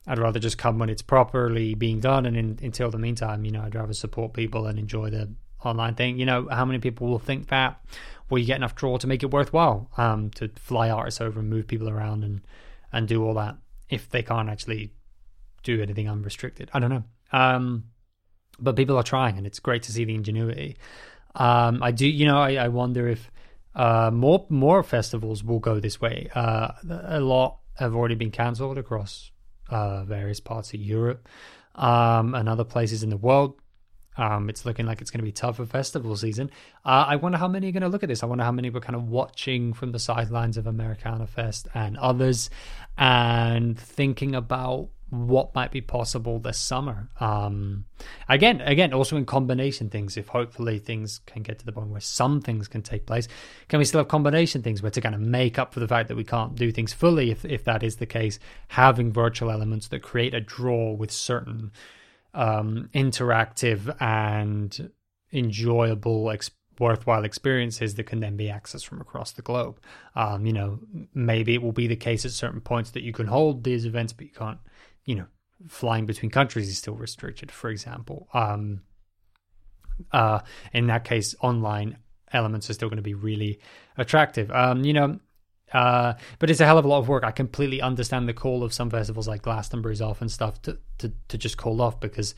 i'd 0.08 0.20
rather 0.20 0.40
just 0.40 0.58
come 0.58 0.80
when 0.80 0.90
it's 0.90 1.02
properly 1.02 1.74
being 1.76 2.00
done 2.00 2.26
and 2.26 2.38
in, 2.38 2.60
until 2.62 2.90
the 2.90 2.98
meantime 2.98 3.46
you 3.46 3.52
know 3.52 3.62
i'd 3.62 3.76
rather 3.76 3.94
support 3.94 4.34
people 4.34 4.66
and 4.66 4.78
enjoy 4.80 5.10
the 5.10 5.30
online 5.66 5.96
thing. 5.96 6.20
You 6.20 6.26
know, 6.26 6.48
how 6.50 6.66
many 6.66 6.80
people 6.80 7.08
will 7.08 7.20
think 7.20 7.48
that? 7.48 7.80
Will 8.30 8.40
you 8.40 8.46
get 8.46 8.58
enough 8.58 8.76
draw 8.76 8.98
to 8.98 9.08
make 9.08 9.24
it 9.24 9.32
worthwhile 9.32 9.90
um, 9.98 10.30
to 10.32 10.50
fly 10.56 10.90
artists 10.90 11.22
over 11.22 11.40
and 11.40 11.50
move 11.50 11.68
people 11.68 11.90
around 11.90 12.24
and 12.24 12.42
and 12.92 13.08
do 13.08 13.24
all 13.24 13.34
that 13.36 13.58
if 13.90 14.10
they 14.10 14.22
can't 14.22 14.50
actually 14.50 14.94
do 15.64 15.82
anything 15.82 16.10
unrestricted? 16.10 16.70
I 16.74 16.80
don't 16.80 16.90
know. 16.90 17.04
Um, 17.32 17.86
but 18.60 18.76
people 18.76 18.98
are 18.98 19.04
trying, 19.04 19.38
and 19.38 19.48
it's 19.48 19.60
great 19.60 19.84
to 19.84 19.92
see 19.92 20.06
the 20.06 20.16
ingenuity. 20.16 20.78
Um, 21.36 21.82
I 21.82 21.92
do, 21.92 22.08
you 22.08 22.26
know, 22.26 22.38
I, 22.38 22.56
I 22.56 22.68
wonder 22.68 23.08
if 23.08 23.32
uh, 23.76 24.12
more 24.14 24.46
more 24.50 24.84
festivals 24.84 25.44
will 25.44 25.60
go 25.60 25.80
this 25.80 26.00
way. 26.00 26.30
Uh, 26.34 26.70
a 26.90 27.20
lot 27.20 27.60
have 27.76 27.96
already 27.96 28.16
been 28.16 28.32
cancelled 28.32 28.78
across 28.78 29.32
uh, 29.70 30.04
various 30.04 30.40
parts 30.40 30.74
of 30.74 30.80
Europe 30.80 31.28
um, 31.76 32.36
and 32.36 32.48
other 32.48 32.64
places 32.64 33.04
in 33.04 33.10
the 33.10 33.18
world. 33.18 33.56
Um, 34.16 34.50
it's 34.50 34.66
looking 34.66 34.86
like 34.86 35.02
it's 35.02 35.10
going 35.10 35.20
to 35.20 35.26
be 35.26 35.32
tough 35.32 35.58
for 35.58 35.66
festival 35.66 36.16
season. 36.16 36.52
Uh, 36.86 37.06
I 37.08 37.16
wonder 37.16 37.38
how 37.38 37.48
many 37.48 37.70
are 37.70 37.72
going 37.72 37.82
to 37.82 37.90
look 37.90 38.04
at 38.04 38.10
this. 38.10 38.22
I 38.22 38.28
wonder 38.28 38.44
how 38.44 38.52
many 38.52 38.70
were 38.70 38.80
kind 38.80 38.96
of 38.96 39.10
watching 39.10 39.74
from 39.74 39.92
the 39.92 40.00
sidelines 40.00 40.58
of 40.58 40.68
Americana 40.68 41.26
Fest 41.26 41.68
and 41.74 41.98
others 41.98 42.50
and 42.98 43.80
thinking 43.80 44.36
about 44.36 44.90
what 45.14 45.54
might 45.54 45.72
be 45.72 45.82
possible 45.82 46.40
this 46.40 46.58
summer. 46.58 47.10
Um, 47.20 47.86
again, 48.28 48.62
again, 48.62 48.94
also 48.94 49.16
in 49.16 49.26
combination 49.26 49.90
things. 49.90 50.18
If 50.18 50.28
hopefully 50.28 50.80
things 50.80 51.20
can 51.26 51.44
get 51.44 51.60
to 51.60 51.66
the 51.66 51.72
point 51.72 51.90
where 51.90 52.02
some 52.02 52.42
things 52.42 52.68
can 52.68 52.82
take 52.82 53.06
place, 53.06 53.28
can 53.70 53.80
we 53.80 53.86
still 53.86 54.00
have 54.00 54.08
combination 54.08 54.64
things 54.64 54.82
where 54.82 54.92
to 54.92 55.02
kind 55.02 55.16
of 55.16 55.22
make 55.22 55.60
up 55.60 55.74
for 55.74 55.80
the 55.80 55.88
fact 55.88 56.08
that 56.08 56.18
we 56.18 56.24
can't 56.24 56.56
do 56.56 56.72
things 56.72 56.94
fully? 56.94 57.32
If 57.32 57.46
if 57.46 57.64
that 57.66 57.84
is 57.84 57.98
the 57.98 58.06
case, 58.06 58.40
having 58.70 59.12
virtual 59.12 59.52
elements 59.52 59.88
that 59.90 60.02
create 60.02 60.34
a 60.34 60.42
draw 60.42 60.94
with 60.94 61.12
certain 61.12 61.72
um, 62.34 62.90
interactive 62.94 63.96
and 64.02 64.92
enjoyable, 65.32 66.24
worthwhile 66.80 67.24
experiences 67.24 67.96
that 67.96 68.06
can 68.06 68.20
then 68.20 68.36
be 68.36 68.46
accessed 68.46 68.86
from 68.86 69.00
across 69.00 69.32
the 69.32 69.42
globe. 69.42 69.80
Um, 70.16 70.46
you 70.46 70.54
know, 70.54 70.80
maybe 71.14 71.54
it 71.54 71.62
will 71.62 71.72
be 71.72 71.88
the 71.88 71.96
case 71.96 72.26
at 72.26 72.32
certain 72.32 72.62
points 72.62 72.92
that 72.92 73.04
you 73.04 73.14
can 73.14 73.28
hold 73.28 73.64
these 73.64 73.86
events, 73.86 74.14
but 74.14 74.26
you 74.26 74.32
can't, 74.32 74.60
you 75.06 75.16
know, 75.16 75.26
flying 75.68 76.06
between 76.06 76.32
countries 76.32 76.70
is 76.70 76.78
still 76.78 76.96
restricted, 76.96 77.52
for 77.52 77.70
example. 77.70 78.28
Um, 78.34 78.82
uh, 80.12 80.40
in 80.74 80.88
that 80.88 81.04
case, 81.04 81.36
online 81.42 81.98
elements 82.32 82.70
are 82.70 82.74
still 82.74 82.90
going 82.90 82.98
to 82.98 83.04
be 83.04 83.14
really 83.14 83.60
attractive. 83.98 84.52
Um, 84.52 84.84
you 84.84 84.94
know, 84.94 85.20
uh, 85.74 86.14
but 86.40 86.50
it's 86.50 86.60
a 86.60 86.66
hell 86.66 86.78
of 86.78 86.86
a 86.86 86.88
lot 86.88 87.00
of 87.00 87.08
work. 87.08 87.24
I 87.24 87.32
completely 87.32 87.82
understand 87.82 88.28
the 88.28 88.34
call 88.34 88.64
of 88.64 88.74
some 88.74 88.90
festivals 88.90 89.28
like 89.28 89.42
Glastonbury's 89.42 90.02
off 90.02 90.22
and 90.22 90.32
stuff 90.32 90.62
to, 90.64 90.78
to, 91.00 91.12
to 91.30 91.38
just 91.38 91.58
call 91.58 91.82
off 91.82 92.00
because 92.00 92.36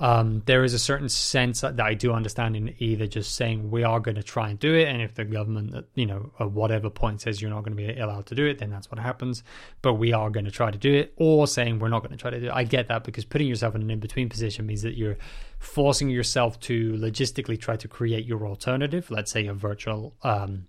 um, 0.00 0.42
there 0.46 0.64
is 0.64 0.74
a 0.74 0.78
certain 0.78 1.08
sense 1.08 1.62
that 1.62 1.80
I 1.80 1.94
do 1.94 2.12
understand 2.12 2.56
in 2.56 2.74
either 2.78 3.06
just 3.06 3.34
saying 3.34 3.70
we 3.70 3.82
are 3.82 3.98
going 3.98 4.14
to 4.14 4.22
try 4.22 4.48
and 4.50 4.58
do 4.58 4.74
it, 4.74 4.88
and 4.88 5.02
if 5.02 5.14
the 5.14 5.24
government, 5.24 5.74
uh, 5.74 5.82
you 5.94 6.06
know, 6.06 6.32
at 6.38 6.50
whatever 6.50 6.88
point 6.88 7.20
says 7.20 7.42
you're 7.42 7.50
not 7.50 7.64
going 7.64 7.76
to 7.76 7.82
be 7.82 7.98
allowed 7.98 8.26
to 8.26 8.34
do 8.34 8.46
it, 8.46 8.58
then 8.58 8.70
that's 8.70 8.90
what 8.90 9.00
happens. 9.00 9.42
But 9.82 9.94
we 9.94 10.12
are 10.12 10.30
going 10.30 10.44
to 10.44 10.50
try 10.50 10.70
to 10.70 10.78
do 10.78 10.94
it, 10.94 11.12
or 11.16 11.46
saying 11.46 11.78
we're 11.78 11.88
not 11.88 12.02
going 12.02 12.12
to 12.12 12.18
try 12.18 12.30
to 12.30 12.40
do 12.40 12.46
it. 12.46 12.52
I 12.52 12.64
get 12.64 12.88
that 12.88 13.04
because 13.04 13.24
putting 13.24 13.48
yourself 13.48 13.74
in 13.74 13.82
an 13.82 13.90
in 13.90 14.00
between 14.00 14.28
position 14.28 14.66
means 14.66 14.82
that 14.82 14.96
you're 14.96 15.18
forcing 15.58 16.08
yourself 16.10 16.60
to 16.60 16.92
logistically 16.92 17.60
try 17.60 17.76
to 17.76 17.88
create 17.88 18.24
your 18.24 18.46
alternative. 18.46 19.10
Let's 19.10 19.32
say 19.32 19.46
a 19.46 19.54
virtual. 19.54 20.14
Um, 20.22 20.68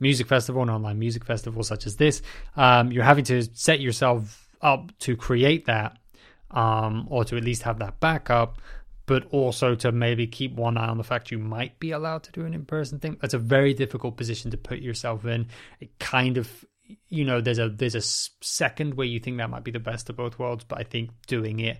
music 0.00 0.28
festival, 0.28 0.62
an 0.62 0.70
online 0.70 0.96
music 0.96 1.24
festival 1.24 1.62
such 1.64 1.84
as 1.84 1.96
this, 1.96 2.22
um, 2.56 2.92
you're 2.92 3.02
having 3.02 3.24
to 3.24 3.42
set 3.52 3.80
yourself 3.80 4.48
up 4.62 4.96
to 5.00 5.16
create 5.16 5.66
that, 5.66 5.96
um, 6.50 7.06
or 7.10 7.24
to 7.24 7.36
at 7.36 7.44
least 7.44 7.62
have 7.62 7.78
that 7.78 8.00
backup, 8.00 8.58
but 9.06 9.26
also 9.30 9.74
to 9.76 9.92
maybe 9.92 10.26
keep 10.26 10.54
one 10.54 10.76
eye 10.76 10.88
on 10.88 10.98
the 10.98 11.04
fact 11.04 11.30
you 11.30 11.38
might 11.38 11.78
be 11.78 11.90
allowed 11.90 12.22
to 12.24 12.32
do 12.32 12.44
an 12.44 12.54
in 12.54 12.64
person 12.64 12.98
thing. 12.98 13.16
That's 13.20 13.34
a 13.34 13.38
very 13.38 13.74
difficult 13.74 14.16
position 14.16 14.50
to 14.50 14.56
put 14.56 14.80
yourself 14.80 15.24
in. 15.24 15.48
It 15.80 15.98
kind 15.98 16.36
of 16.36 16.64
you 17.08 17.24
know 17.24 17.40
there's 17.42 17.58
a 17.58 17.68
there's 17.68 17.94
a 17.94 18.00
second 18.00 18.94
where 18.94 19.06
you 19.06 19.20
think 19.20 19.36
that 19.36 19.50
might 19.50 19.62
be 19.62 19.70
the 19.70 19.78
best 19.78 20.08
of 20.08 20.16
both 20.16 20.38
worlds 20.38 20.64
but 20.64 20.78
i 20.78 20.82
think 20.82 21.10
doing 21.26 21.60
it 21.60 21.78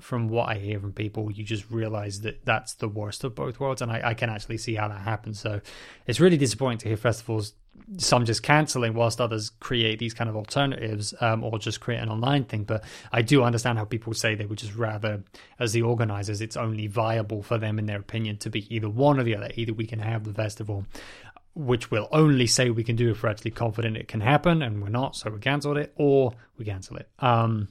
from 0.00 0.28
what 0.28 0.48
I 0.48 0.56
hear 0.56 0.78
from 0.78 0.92
people, 0.92 1.30
you 1.30 1.44
just 1.44 1.70
realize 1.70 2.20
that 2.20 2.44
that's 2.44 2.74
the 2.74 2.88
worst 2.88 3.24
of 3.24 3.34
both 3.34 3.58
worlds, 3.58 3.82
and 3.82 3.90
I, 3.90 4.00
I, 4.04 4.14
can 4.14 4.30
actually 4.30 4.58
see 4.58 4.74
how 4.74 4.88
that 4.88 5.00
happens. 5.00 5.40
So 5.40 5.60
it's 6.06 6.20
really 6.20 6.36
disappointing 6.36 6.78
to 6.78 6.88
hear 6.88 6.96
festivals, 6.96 7.54
some 7.98 8.24
just 8.24 8.42
canceling, 8.42 8.94
whilst 8.94 9.20
others 9.20 9.50
create 9.60 9.98
these 9.98 10.14
kind 10.14 10.28
of 10.28 10.36
alternatives, 10.36 11.14
um, 11.20 11.44
or 11.44 11.58
just 11.58 11.80
create 11.80 11.98
an 11.98 12.08
online 12.08 12.44
thing. 12.44 12.64
But 12.64 12.84
I 13.12 13.22
do 13.22 13.42
understand 13.42 13.78
how 13.78 13.84
people 13.84 14.14
say 14.14 14.34
they 14.34 14.46
would 14.46 14.58
just 14.58 14.74
rather, 14.74 15.22
as 15.58 15.72
the 15.72 15.82
organizers, 15.82 16.40
it's 16.40 16.56
only 16.56 16.86
viable 16.86 17.42
for 17.42 17.58
them, 17.58 17.78
in 17.78 17.86
their 17.86 18.00
opinion, 18.00 18.38
to 18.38 18.50
be 18.50 18.74
either 18.74 18.88
one 18.88 19.20
or 19.20 19.22
the 19.22 19.36
other. 19.36 19.50
Either 19.54 19.72
we 19.72 19.86
can 19.86 20.00
have 20.00 20.24
the 20.24 20.34
festival. 20.34 20.86
Which 21.54 21.90
we'll 21.90 22.08
only 22.12 22.46
say 22.46 22.68
we 22.68 22.84
can 22.84 22.96
do 22.96 23.10
if 23.12 23.22
we're 23.22 23.30
actually 23.30 23.52
confident 23.52 23.96
it 23.96 24.08
can 24.08 24.20
happen, 24.20 24.60
and 24.60 24.82
we're 24.82 24.90
not, 24.90 25.16
so 25.16 25.30
we 25.30 25.38
cancel 25.38 25.78
it, 25.78 25.90
or 25.96 26.32
we 26.58 26.66
cancel 26.66 26.98
it. 26.98 27.08
Um, 27.18 27.68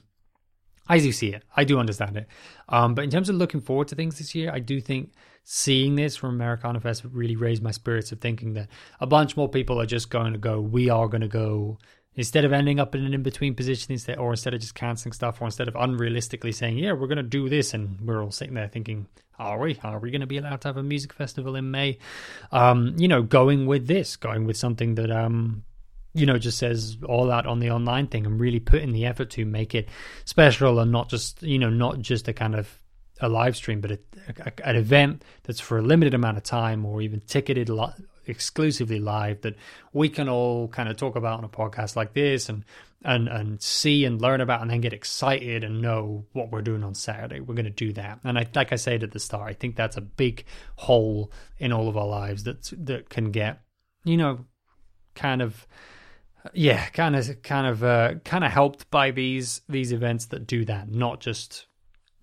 I 0.88 0.98
do 0.98 1.12
see 1.12 1.28
it. 1.28 1.44
I 1.56 1.62
do 1.64 1.78
understand 1.78 2.16
it. 2.16 2.26
Um, 2.68 2.94
but 2.94 3.04
in 3.04 3.10
terms 3.10 3.28
of 3.28 3.36
looking 3.36 3.60
forward 3.60 3.88
to 3.88 3.94
things 3.94 4.18
this 4.18 4.34
year, 4.34 4.50
I 4.52 4.58
do 4.58 4.80
think 4.80 5.12
seeing 5.48 5.94
this 5.94 6.16
from 6.16 6.30
Americana 6.30 6.80
Fest 6.80 7.04
really 7.12 7.36
raised 7.36 7.62
my 7.62 7.70
spirits 7.70 8.10
of 8.10 8.20
thinking 8.20 8.54
that 8.54 8.66
a 8.98 9.06
bunch 9.06 9.36
more 9.36 9.48
people 9.48 9.80
are 9.80 9.86
just 9.86 10.10
going 10.10 10.32
to 10.32 10.40
go, 10.40 10.60
we 10.60 10.90
are 10.90 11.06
going 11.06 11.20
to 11.20 11.28
go, 11.28 11.78
instead 12.16 12.44
of 12.44 12.52
ending 12.52 12.80
up 12.80 12.96
in 12.96 13.04
an 13.04 13.14
in 13.14 13.22
between 13.22 13.54
position, 13.54 13.92
instead, 13.92 14.18
or 14.18 14.32
instead 14.32 14.54
of 14.54 14.60
just 14.60 14.74
canceling 14.74 15.12
stuff, 15.12 15.40
or 15.40 15.44
instead 15.44 15.68
of 15.68 15.74
unrealistically 15.74 16.52
saying, 16.52 16.76
yeah, 16.78 16.90
we're 16.90 17.06
going 17.06 17.16
to 17.16 17.22
do 17.22 17.48
this. 17.48 17.74
And 17.74 18.00
we're 18.00 18.24
all 18.24 18.32
sitting 18.32 18.54
there 18.54 18.66
thinking, 18.66 19.06
are 19.38 19.56
we? 19.60 19.78
Are 19.84 20.00
we 20.00 20.10
going 20.10 20.20
to 20.20 20.26
be 20.26 20.38
allowed 20.38 20.62
to 20.62 20.68
have 20.68 20.78
a 20.78 20.82
music 20.82 21.12
festival 21.12 21.54
in 21.54 21.70
May? 21.70 21.98
Um, 22.50 22.96
you 22.98 23.06
know, 23.06 23.22
going 23.22 23.66
with 23.66 23.86
this, 23.86 24.16
going 24.16 24.46
with 24.46 24.56
something 24.56 24.96
that 24.96 25.12
um, 25.12 25.62
you 26.12 26.26
know, 26.26 26.38
just 26.38 26.58
says 26.58 26.96
all 27.06 27.30
out 27.30 27.46
on 27.46 27.60
the 27.60 27.70
online 27.70 28.08
thing 28.08 28.26
and 28.26 28.40
really 28.40 28.58
putting 28.58 28.90
the 28.90 29.06
effort 29.06 29.30
to 29.30 29.44
make 29.44 29.76
it 29.76 29.88
special 30.24 30.80
and 30.80 30.90
not 30.90 31.08
just, 31.08 31.40
you 31.44 31.60
know, 31.60 31.70
not 31.70 32.00
just 32.00 32.26
a 32.26 32.32
kind 32.32 32.56
of 32.56 32.80
a 33.20 33.28
live 33.28 33.56
stream, 33.56 33.80
but 33.80 33.92
a, 33.92 33.98
a, 34.44 34.68
an 34.68 34.76
event 34.76 35.22
that's 35.44 35.60
for 35.60 35.78
a 35.78 35.82
limited 35.82 36.14
amount 36.14 36.36
of 36.36 36.42
time 36.42 36.84
or 36.84 37.00
even 37.00 37.20
ticketed 37.20 37.68
li- 37.68 37.92
exclusively 38.26 38.98
live 38.98 39.40
that 39.42 39.54
we 39.92 40.08
can 40.08 40.28
all 40.28 40.68
kind 40.68 40.88
of 40.88 40.96
talk 40.96 41.16
about 41.16 41.38
on 41.38 41.44
a 41.44 41.48
podcast 41.48 41.96
like 41.96 42.12
this 42.12 42.48
and 42.48 42.64
and 43.04 43.28
and 43.28 43.62
see 43.62 44.04
and 44.04 44.20
learn 44.20 44.40
about 44.40 44.62
and 44.62 44.70
then 44.70 44.80
get 44.80 44.92
excited 44.92 45.62
and 45.62 45.80
know 45.80 46.24
what 46.32 46.50
we're 46.50 46.62
doing 46.62 46.82
on 46.82 46.94
Saturday. 46.94 47.40
We're 47.40 47.54
going 47.54 47.64
to 47.64 47.70
do 47.70 47.92
that. 47.92 48.20
And 48.24 48.38
I 48.38 48.46
like 48.54 48.72
I 48.72 48.76
said 48.76 49.02
at 49.02 49.12
the 49.12 49.20
start, 49.20 49.48
I 49.48 49.52
think 49.52 49.76
that's 49.76 49.96
a 49.96 50.00
big 50.00 50.44
hole 50.76 51.30
in 51.58 51.72
all 51.72 51.88
of 51.88 51.96
our 51.96 52.06
lives 52.06 52.44
that 52.44 52.70
that 52.84 53.08
can 53.08 53.30
get, 53.30 53.60
you 54.04 54.16
know, 54.16 54.44
kind 55.14 55.40
of 55.40 55.66
yeah, 56.52 56.86
kind 56.90 57.16
of, 57.16 57.42
kind 57.42 57.66
of, 57.66 57.82
uh, 57.82 58.14
kind 58.24 58.44
of 58.44 58.52
helped 58.52 58.88
by 58.90 59.10
these 59.10 59.62
these 59.68 59.92
events 59.92 60.26
that 60.26 60.46
do 60.46 60.64
that, 60.64 60.90
not 60.90 61.20
just 61.20 61.66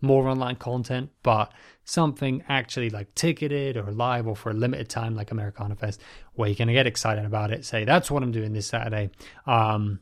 more 0.03 0.27
online 0.27 0.57
content, 0.57 1.09
but 1.23 1.51
something 1.85 2.43
actually 2.47 2.89
like 2.89 3.13
ticketed 3.15 3.77
or 3.77 3.91
live 3.91 4.27
or 4.27 4.35
for 4.35 4.51
a 4.51 4.53
limited 4.53 4.89
time, 4.89 5.15
like 5.15 5.31
Americana 5.31 5.75
Fest, 5.75 6.01
where 6.33 6.49
you're 6.49 6.55
gonna 6.55 6.73
get 6.73 6.85
excited 6.85 7.25
about 7.25 7.51
it. 7.51 7.65
Say 7.65 7.85
that's 7.85 8.11
what 8.11 8.21
I'm 8.21 8.31
doing 8.31 8.53
this 8.53 8.67
Saturday, 8.67 9.09
um, 9.47 10.01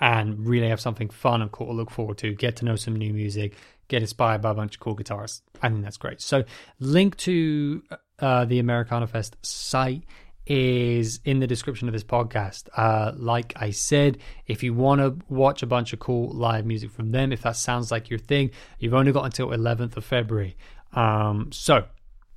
and 0.00 0.46
really 0.46 0.68
have 0.68 0.80
something 0.80 1.08
fun 1.08 1.40
and 1.40 1.50
cool 1.50 1.68
to 1.68 1.72
look 1.72 1.90
forward 1.90 2.18
to. 2.18 2.34
Get 2.34 2.56
to 2.56 2.64
know 2.64 2.76
some 2.76 2.96
new 2.96 3.14
music, 3.14 3.54
get 3.88 4.02
inspired 4.02 4.42
by 4.42 4.50
a 4.50 4.54
bunch 4.54 4.74
of 4.74 4.80
cool 4.80 4.96
guitarists. 4.96 5.42
I 5.62 5.68
think 5.68 5.84
that's 5.84 5.96
great. 5.96 6.20
So, 6.20 6.44
link 6.80 7.16
to 7.18 7.82
uh, 8.18 8.44
the 8.44 8.58
Americana 8.58 9.06
Fest 9.06 9.36
site 9.42 10.02
is 10.46 11.20
in 11.24 11.40
the 11.40 11.46
description 11.46 11.88
of 11.88 11.92
this 11.92 12.04
podcast. 12.04 12.68
Uh, 12.76 13.12
like 13.16 13.52
I 13.56 13.70
said, 13.70 14.18
if 14.46 14.62
you 14.62 14.74
want 14.74 15.00
to 15.00 15.16
watch 15.28 15.62
a 15.62 15.66
bunch 15.66 15.92
of 15.92 15.98
cool 15.98 16.30
live 16.30 16.64
music 16.64 16.90
from 16.90 17.10
them, 17.10 17.32
if 17.32 17.42
that 17.42 17.56
sounds 17.56 17.90
like 17.90 18.08
your 18.08 18.18
thing, 18.18 18.50
you've 18.78 18.94
only 18.94 19.12
got 19.12 19.24
until 19.24 19.48
11th 19.48 19.96
of 19.96 20.04
February. 20.04 20.56
Um, 20.92 21.50
so 21.52 21.84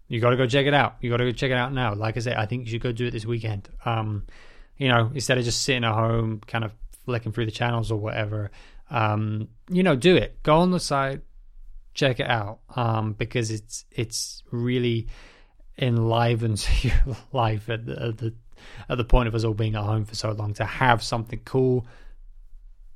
you 0.08 0.20
got 0.20 0.32
to 0.32 0.38
go 0.38 0.48
check 0.48 0.66
it 0.66 0.74
out. 0.74 0.96
You 1.02 1.10
got 1.10 1.18
to 1.18 1.26
go 1.26 1.32
check 1.32 1.52
it 1.52 1.58
out 1.58 1.72
now. 1.72 1.94
Like 1.94 2.18
I 2.18 2.20
said, 2.20 2.36
I 2.36 2.46
think 2.48 2.66
you 2.66 2.72
should 2.72 2.82
go 2.82 2.92
do 2.92 3.08
it 3.08 3.12
this 3.12 3.26
weekend. 3.26 3.70
Um, 3.86 4.26
you 4.78 4.88
know, 4.88 5.12
instead 5.14 5.38
of 5.38 5.44
just 5.44 5.62
sitting 5.62 5.84
at 5.84 5.94
home, 5.94 6.42
kind 6.48 6.64
of 6.64 6.74
flicking 7.06 7.32
through 7.32 7.46
the 7.46 7.52
channels 7.52 7.92
or 7.92 8.00
whatever. 8.00 8.50
Um, 8.90 9.50
you 9.70 9.84
know, 9.84 9.96
do 9.96 10.16
it. 10.16 10.42
Go 10.42 10.58
on 10.58 10.72
the 10.72 10.80
site, 10.80 11.22
check 11.94 12.20
it 12.20 12.28
out. 12.28 12.60
Um, 12.76 13.14
because 13.14 13.52
it's 13.52 13.86
it's 13.92 14.44
really 14.52 15.08
enlivens 15.82 16.84
your 16.84 16.94
life 17.32 17.70
at 17.70 17.86
the, 17.86 18.02
at 18.02 18.18
the 18.18 18.34
at 18.90 18.98
the 18.98 19.06
point 19.06 19.28
of 19.28 19.36
us 19.36 19.44
all 19.44 19.54
being 19.54 19.76
at 19.76 19.84
home 19.84 20.06
for 20.06 20.16
so 20.16 20.32
long 20.32 20.54
to 20.54 20.66
have 20.66 21.02
something 21.02 21.40
cool. 21.46 21.88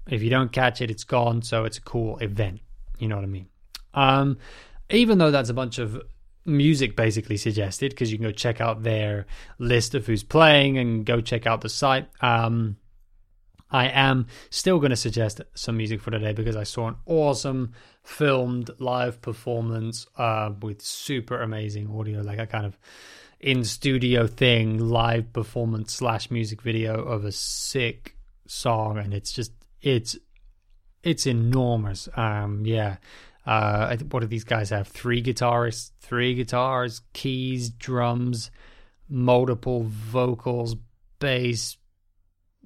If 0.09 0.21
you 0.21 0.29
don't 0.29 0.51
catch 0.51 0.81
it, 0.81 0.91
it's 0.91 1.05
gone. 1.05 1.41
So 1.41 1.63
it's 1.63 1.77
a 1.77 1.81
cool 1.81 2.17
event. 2.17 2.59
You 2.99 3.07
know 3.07 3.15
what 3.15 3.23
I 3.23 3.27
mean? 3.27 3.47
Um, 3.93 4.37
even 4.89 5.17
though 5.17 5.31
that's 5.31 5.49
a 5.49 5.53
bunch 5.53 5.79
of 5.79 6.01
music 6.45 6.95
basically 6.95 7.37
suggested, 7.37 7.91
because 7.91 8.11
you 8.11 8.17
can 8.17 8.27
go 8.27 8.31
check 8.31 8.59
out 8.59 8.83
their 8.83 9.25
list 9.59 9.95
of 9.95 10.05
who's 10.05 10.23
playing 10.23 10.77
and 10.77 11.05
go 11.05 11.21
check 11.21 11.47
out 11.47 11.61
the 11.61 11.69
site. 11.69 12.09
Um, 12.21 12.77
I 13.73 13.87
am 13.87 14.27
still 14.51 14.77
going 14.77 14.91
to 14.91 14.95
suggest 14.95 15.41
some 15.55 15.77
music 15.77 15.99
for 15.99 16.11
today 16.11 16.31
because 16.31 16.55
I 16.55 16.63
saw 16.63 16.87
an 16.89 16.95
awesome 17.07 17.73
filmed 18.03 18.69
live 18.77 19.19
performance 19.21 20.05
uh, 20.15 20.51
with 20.61 20.81
super 20.81 21.41
amazing 21.41 21.89
audio, 21.89 22.21
like 22.21 22.37
a 22.37 22.45
kind 22.45 22.67
of 22.67 22.77
in 23.39 23.63
studio 23.63 24.27
thing, 24.27 24.77
live 24.77 25.33
performance 25.33 25.93
slash 25.93 26.29
music 26.29 26.61
video 26.61 27.03
of 27.03 27.25
a 27.25 27.31
sick 27.31 28.15
song, 28.45 28.99
and 28.99 29.11
it's 29.11 29.31
just 29.33 29.51
it's 29.81 30.15
it's 31.01 31.25
enormous. 31.25 32.07
Um, 32.15 32.65
yeah. 32.65 32.97
Uh, 33.45 33.97
what 34.11 34.21
do 34.21 34.27
these 34.27 34.45
guys 34.45 34.69
have? 34.69 34.87
Three 34.87 35.21
guitarists, 35.21 35.91
three 35.99 36.33
guitars, 36.33 37.01
keys, 37.11 37.69
drums, 37.69 38.51
multiple 39.09 39.83
vocals, 39.83 40.77
bass, 41.19 41.75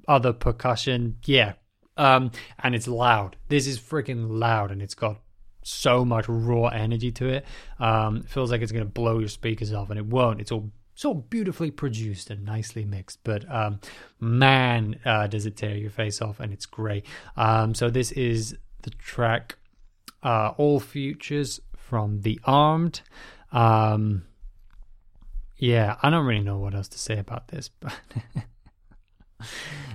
other 0.07 0.33
percussion. 0.33 1.17
Yeah. 1.25 1.53
Um, 1.97 2.31
and 2.59 2.75
it's 2.75 2.87
loud. 2.87 3.35
This 3.49 3.67
is 3.67 3.79
freaking 3.79 4.27
loud 4.29 4.71
and 4.71 4.81
it's 4.81 4.93
got 4.93 5.19
so 5.63 6.05
much 6.05 6.25
raw 6.27 6.67
energy 6.67 7.11
to 7.13 7.27
it. 7.27 7.45
Um, 7.79 8.17
it 8.17 8.29
feels 8.29 8.51
like 8.51 8.61
it's 8.61 8.71
going 8.71 8.85
to 8.85 8.91
blow 8.91 9.19
your 9.19 9.29
speakers 9.29 9.73
off 9.73 9.89
and 9.89 9.99
it 9.99 10.05
won't. 10.05 10.39
It's 10.39 10.51
all 10.51 10.71
so 10.95 11.13
beautifully 11.13 11.71
produced 11.71 12.29
and 12.29 12.45
nicely 12.45 12.85
mixed. 12.85 13.19
But 13.23 13.49
um, 13.53 13.79
man, 14.19 14.99
uh, 15.05 15.27
does 15.27 15.45
it 15.45 15.57
tear 15.57 15.75
your 15.75 15.89
face 15.89 16.21
off 16.21 16.39
and 16.39 16.53
it's 16.53 16.65
great. 16.65 17.05
Um, 17.35 17.75
so 17.75 17.89
this 17.89 18.11
is 18.11 18.55
the 18.83 18.91
track 18.91 19.57
uh, 20.23 20.53
All 20.57 20.79
Futures 20.79 21.59
from 21.75 22.21
The 22.21 22.39
Armed. 22.43 23.01
Um, 23.51 24.23
yeah, 25.57 25.97
I 26.01 26.09
don't 26.09 26.25
really 26.25 26.43
know 26.43 26.59
what 26.59 26.75
else 26.75 26.87
to 26.89 26.99
say 26.99 27.17
about 27.17 27.47
this, 27.47 27.69
but 27.79 27.93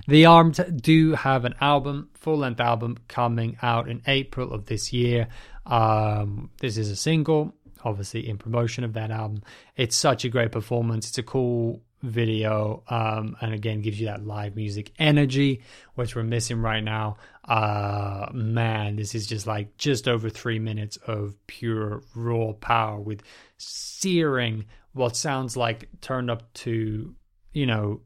The 0.07 0.25
Armed 0.25 0.81
do 0.81 1.13
have 1.13 1.45
an 1.45 1.55
album, 1.61 2.09
full 2.13 2.37
length 2.37 2.59
album, 2.59 2.97
coming 3.07 3.57
out 3.61 3.87
in 3.87 4.01
April 4.05 4.51
of 4.51 4.65
this 4.65 4.91
year. 4.91 5.27
Um, 5.65 6.49
this 6.59 6.77
is 6.77 6.89
a 6.89 6.95
single, 6.95 7.53
obviously 7.83 8.27
in 8.27 8.37
promotion 8.37 8.83
of 8.83 8.93
that 8.93 9.11
album. 9.11 9.43
It's 9.77 9.95
such 9.95 10.25
a 10.25 10.29
great 10.29 10.51
performance. 10.51 11.07
It's 11.07 11.17
a 11.17 11.23
cool 11.23 11.81
video, 12.01 12.83
um, 12.89 13.37
and 13.39 13.53
again 13.53 13.81
gives 13.81 13.97
you 13.97 14.07
that 14.07 14.25
live 14.25 14.57
music 14.57 14.91
energy, 14.99 15.61
which 15.95 16.17
we're 16.17 16.23
missing 16.23 16.59
right 16.59 16.83
now. 16.83 17.15
Uh, 17.47 18.27
man, 18.33 18.97
this 18.97 19.15
is 19.15 19.25
just 19.25 19.47
like 19.47 19.77
just 19.77 20.09
over 20.09 20.29
three 20.29 20.59
minutes 20.59 20.97
of 21.07 21.35
pure 21.47 22.03
raw 22.13 22.51
power 22.51 22.99
with 22.99 23.23
searing 23.57 24.65
what 24.91 25.15
sounds 25.15 25.55
like 25.55 25.87
turned 26.01 26.29
up 26.29 26.51
to, 26.53 27.15
you 27.53 27.65
know, 27.65 28.01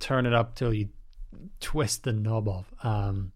turn 0.00 0.26
it 0.26 0.34
up 0.34 0.56
till 0.56 0.74
you 0.74 0.88
twist 1.60 2.04
the 2.04 2.12
knob 2.12 2.48
off. 2.48 2.72
Um, 2.82 3.32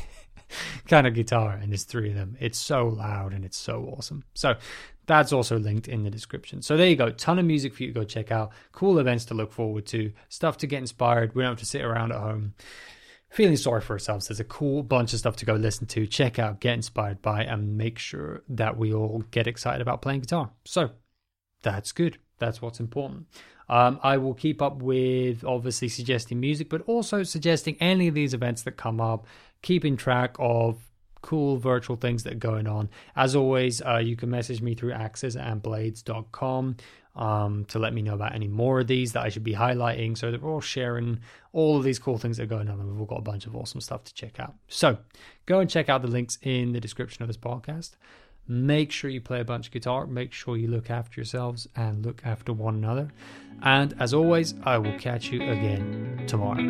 kind 0.88 1.06
of 1.06 1.14
guitar, 1.14 1.58
and 1.60 1.70
there's 1.70 1.84
three 1.84 2.10
of 2.10 2.16
them. 2.16 2.36
It's 2.40 2.58
so 2.58 2.88
loud 2.88 3.32
and 3.32 3.44
it's 3.44 3.58
so 3.58 3.94
awesome. 3.96 4.24
So 4.34 4.56
that's 5.06 5.32
also 5.32 5.58
linked 5.58 5.88
in 5.88 6.04
the 6.04 6.10
description. 6.10 6.62
So 6.62 6.76
there 6.76 6.88
you 6.88 6.96
go. 6.96 7.10
Ton 7.10 7.38
of 7.38 7.44
music 7.44 7.74
for 7.74 7.82
you 7.82 7.92
to 7.92 8.00
go 8.00 8.04
check 8.04 8.30
out. 8.30 8.52
Cool 8.72 8.98
events 8.98 9.24
to 9.26 9.34
look 9.34 9.52
forward 9.52 9.86
to. 9.86 10.12
Stuff 10.28 10.58
to 10.58 10.66
get 10.66 10.78
inspired. 10.78 11.34
We 11.34 11.42
don't 11.42 11.52
have 11.52 11.58
to 11.60 11.66
sit 11.66 11.82
around 11.82 12.12
at 12.12 12.18
home 12.20 12.54
feeling 13.30 13.56
sorry 13.56 13.80
for 13.80 13.92
ourselves. 13.94 14.28
There's 14.28 14.40
a 14.40 14.44
cool 14.44 14.82
bunch 14.82 15.12
of 15.12 15.18
stuff 15.18 15.36
to 15.36 15.46
go 15.46 15.54
listen 15.54 15.86
to, 15.88 16.06
check 16.06 16.38
out, 16.38 16.60
get 16.60 16.74
inspired 16.74 17.22
by, 17.22 17.44
and 17.44 17.76
make 17.76 17.98
sure 17.98 18.42
that 18.48 18.76
we 18.76 18.92
all 18.92 19.24
get 19.30 19.46
excited 19.46 19.80
about 19.80 20.02
playing 20.02 20.20
guitar. 20.20 20.50
So 20.64 20.90
that's 21.62 21.92
good. 21.92 22.18
That's 22.38 22.62
what's 22.62 22.80
important. 22.80 23.26
Um, 23.68 24.00
I 24.02 24.16
will 24.16 24.34
keep 24.34 24.62
up 24.62 24.82
with 24.82 25.44
obviously 25.44 25.88
suggesting 25.88 26.40
music, 26.40 26.70
but 26.70 26.82
also 26.86 27.22
suggesting 27.22 27.76
any 27.80 28.08
of 28.08 28.14
these 28.14 28.32
events 28.32 28.62
that 28.62 28.72
come 28.72 29.00
up, 29.00 29.26
keeping 29.62 29.96
track 29.96 30.36
of 30.38 30.78
cool 31.20 31.56
virtual 31.56 31.96
things 31.96 32.22
that 32.24 32.32
are 32.32 32.36
going 32.36 32.66
on. 32.66 32.88
As 33.16 33.36
always, 33.36 33.82
uh, 33.82 33.98
you 33.98 34.16
can 34.16 34.30
message 34.30 34.62
me 34.62 34.74
through 34.74 34.92
axesandblades.com 34.92 36.76
um, 37.16 37.64
to 37.66 37.78
let 37.78 37.92
me 37.92 38.02
know 38.02 38.14
about 38.14 38.34
any 38.34 38.46
more 38.46 38.80
of 38.80 38.86
these 38.86 39.12
that 39.12 39.24
I 39.24 39.28
should 39.28 39.44
be 39.44 39.54
highlighting 39.54 40.16
so 40.16 40.30
that 40.30 40.40
we're 40.40 40.52
all 40.52 40.60
sharing 40.60 41.20
all 41.52 41.76
of 41.76 41.82
these 41.82 41.98
cool 41.98 42.16
things 42.16 42.36
that 42.36 42.44
are 42.44 42.46
going 42.46 42.68
on 42.68 42.78
and 42.78 42.88
we've 42.90 43.00
all 43.00 43.06
got 43.06 43.18
a 43.18 43.22
bunch 43.22 43.46
of 43.46 43.56
awesome 43.56 43.80
stuff 43.80 44.04
to 44.04 44.14
check 44.14 44.38
out. 44.38 44.54
So 44.68 44.98
go 45.44 45.58
and 45.58 45.68
check 45.68 45.88
out 45.88 46.02
the 46.02 46.08
links 46.08 46.38
in 46.42 46.72
the 46.72 46.80
description 46.80 47.22
of 47.22 47.28
this 47.28 47.36
podcast. 47.36 47.96
Make 48.48 48.90
sure 48.90 49.10
you 49.10 49.20
play 49.20 49.40
a 49.40 49.44
bunch 49.44 49.66
of 49.66 49.72
guitar. 49.72 50.06
Make 50.06 50.32
sure 50.32 50.56
you 50.56 50.68
look 50.68 50.88
after 50.88 51.20
yourselves 51.20 51.68
and 51.76 52.04
look 52.04 52.22
after 52.24 52.52
one 52.52 52.76
another. 52.76 53.10
And 53.62 53.94
as 54.00 54.14
always, 54.14 54.54
I 54.64 54.78
will 54.78 54.98
catch 54.98 55.30
you 55.30 55.42
again 55.42 56.24
tomorrow. 56.26 56.62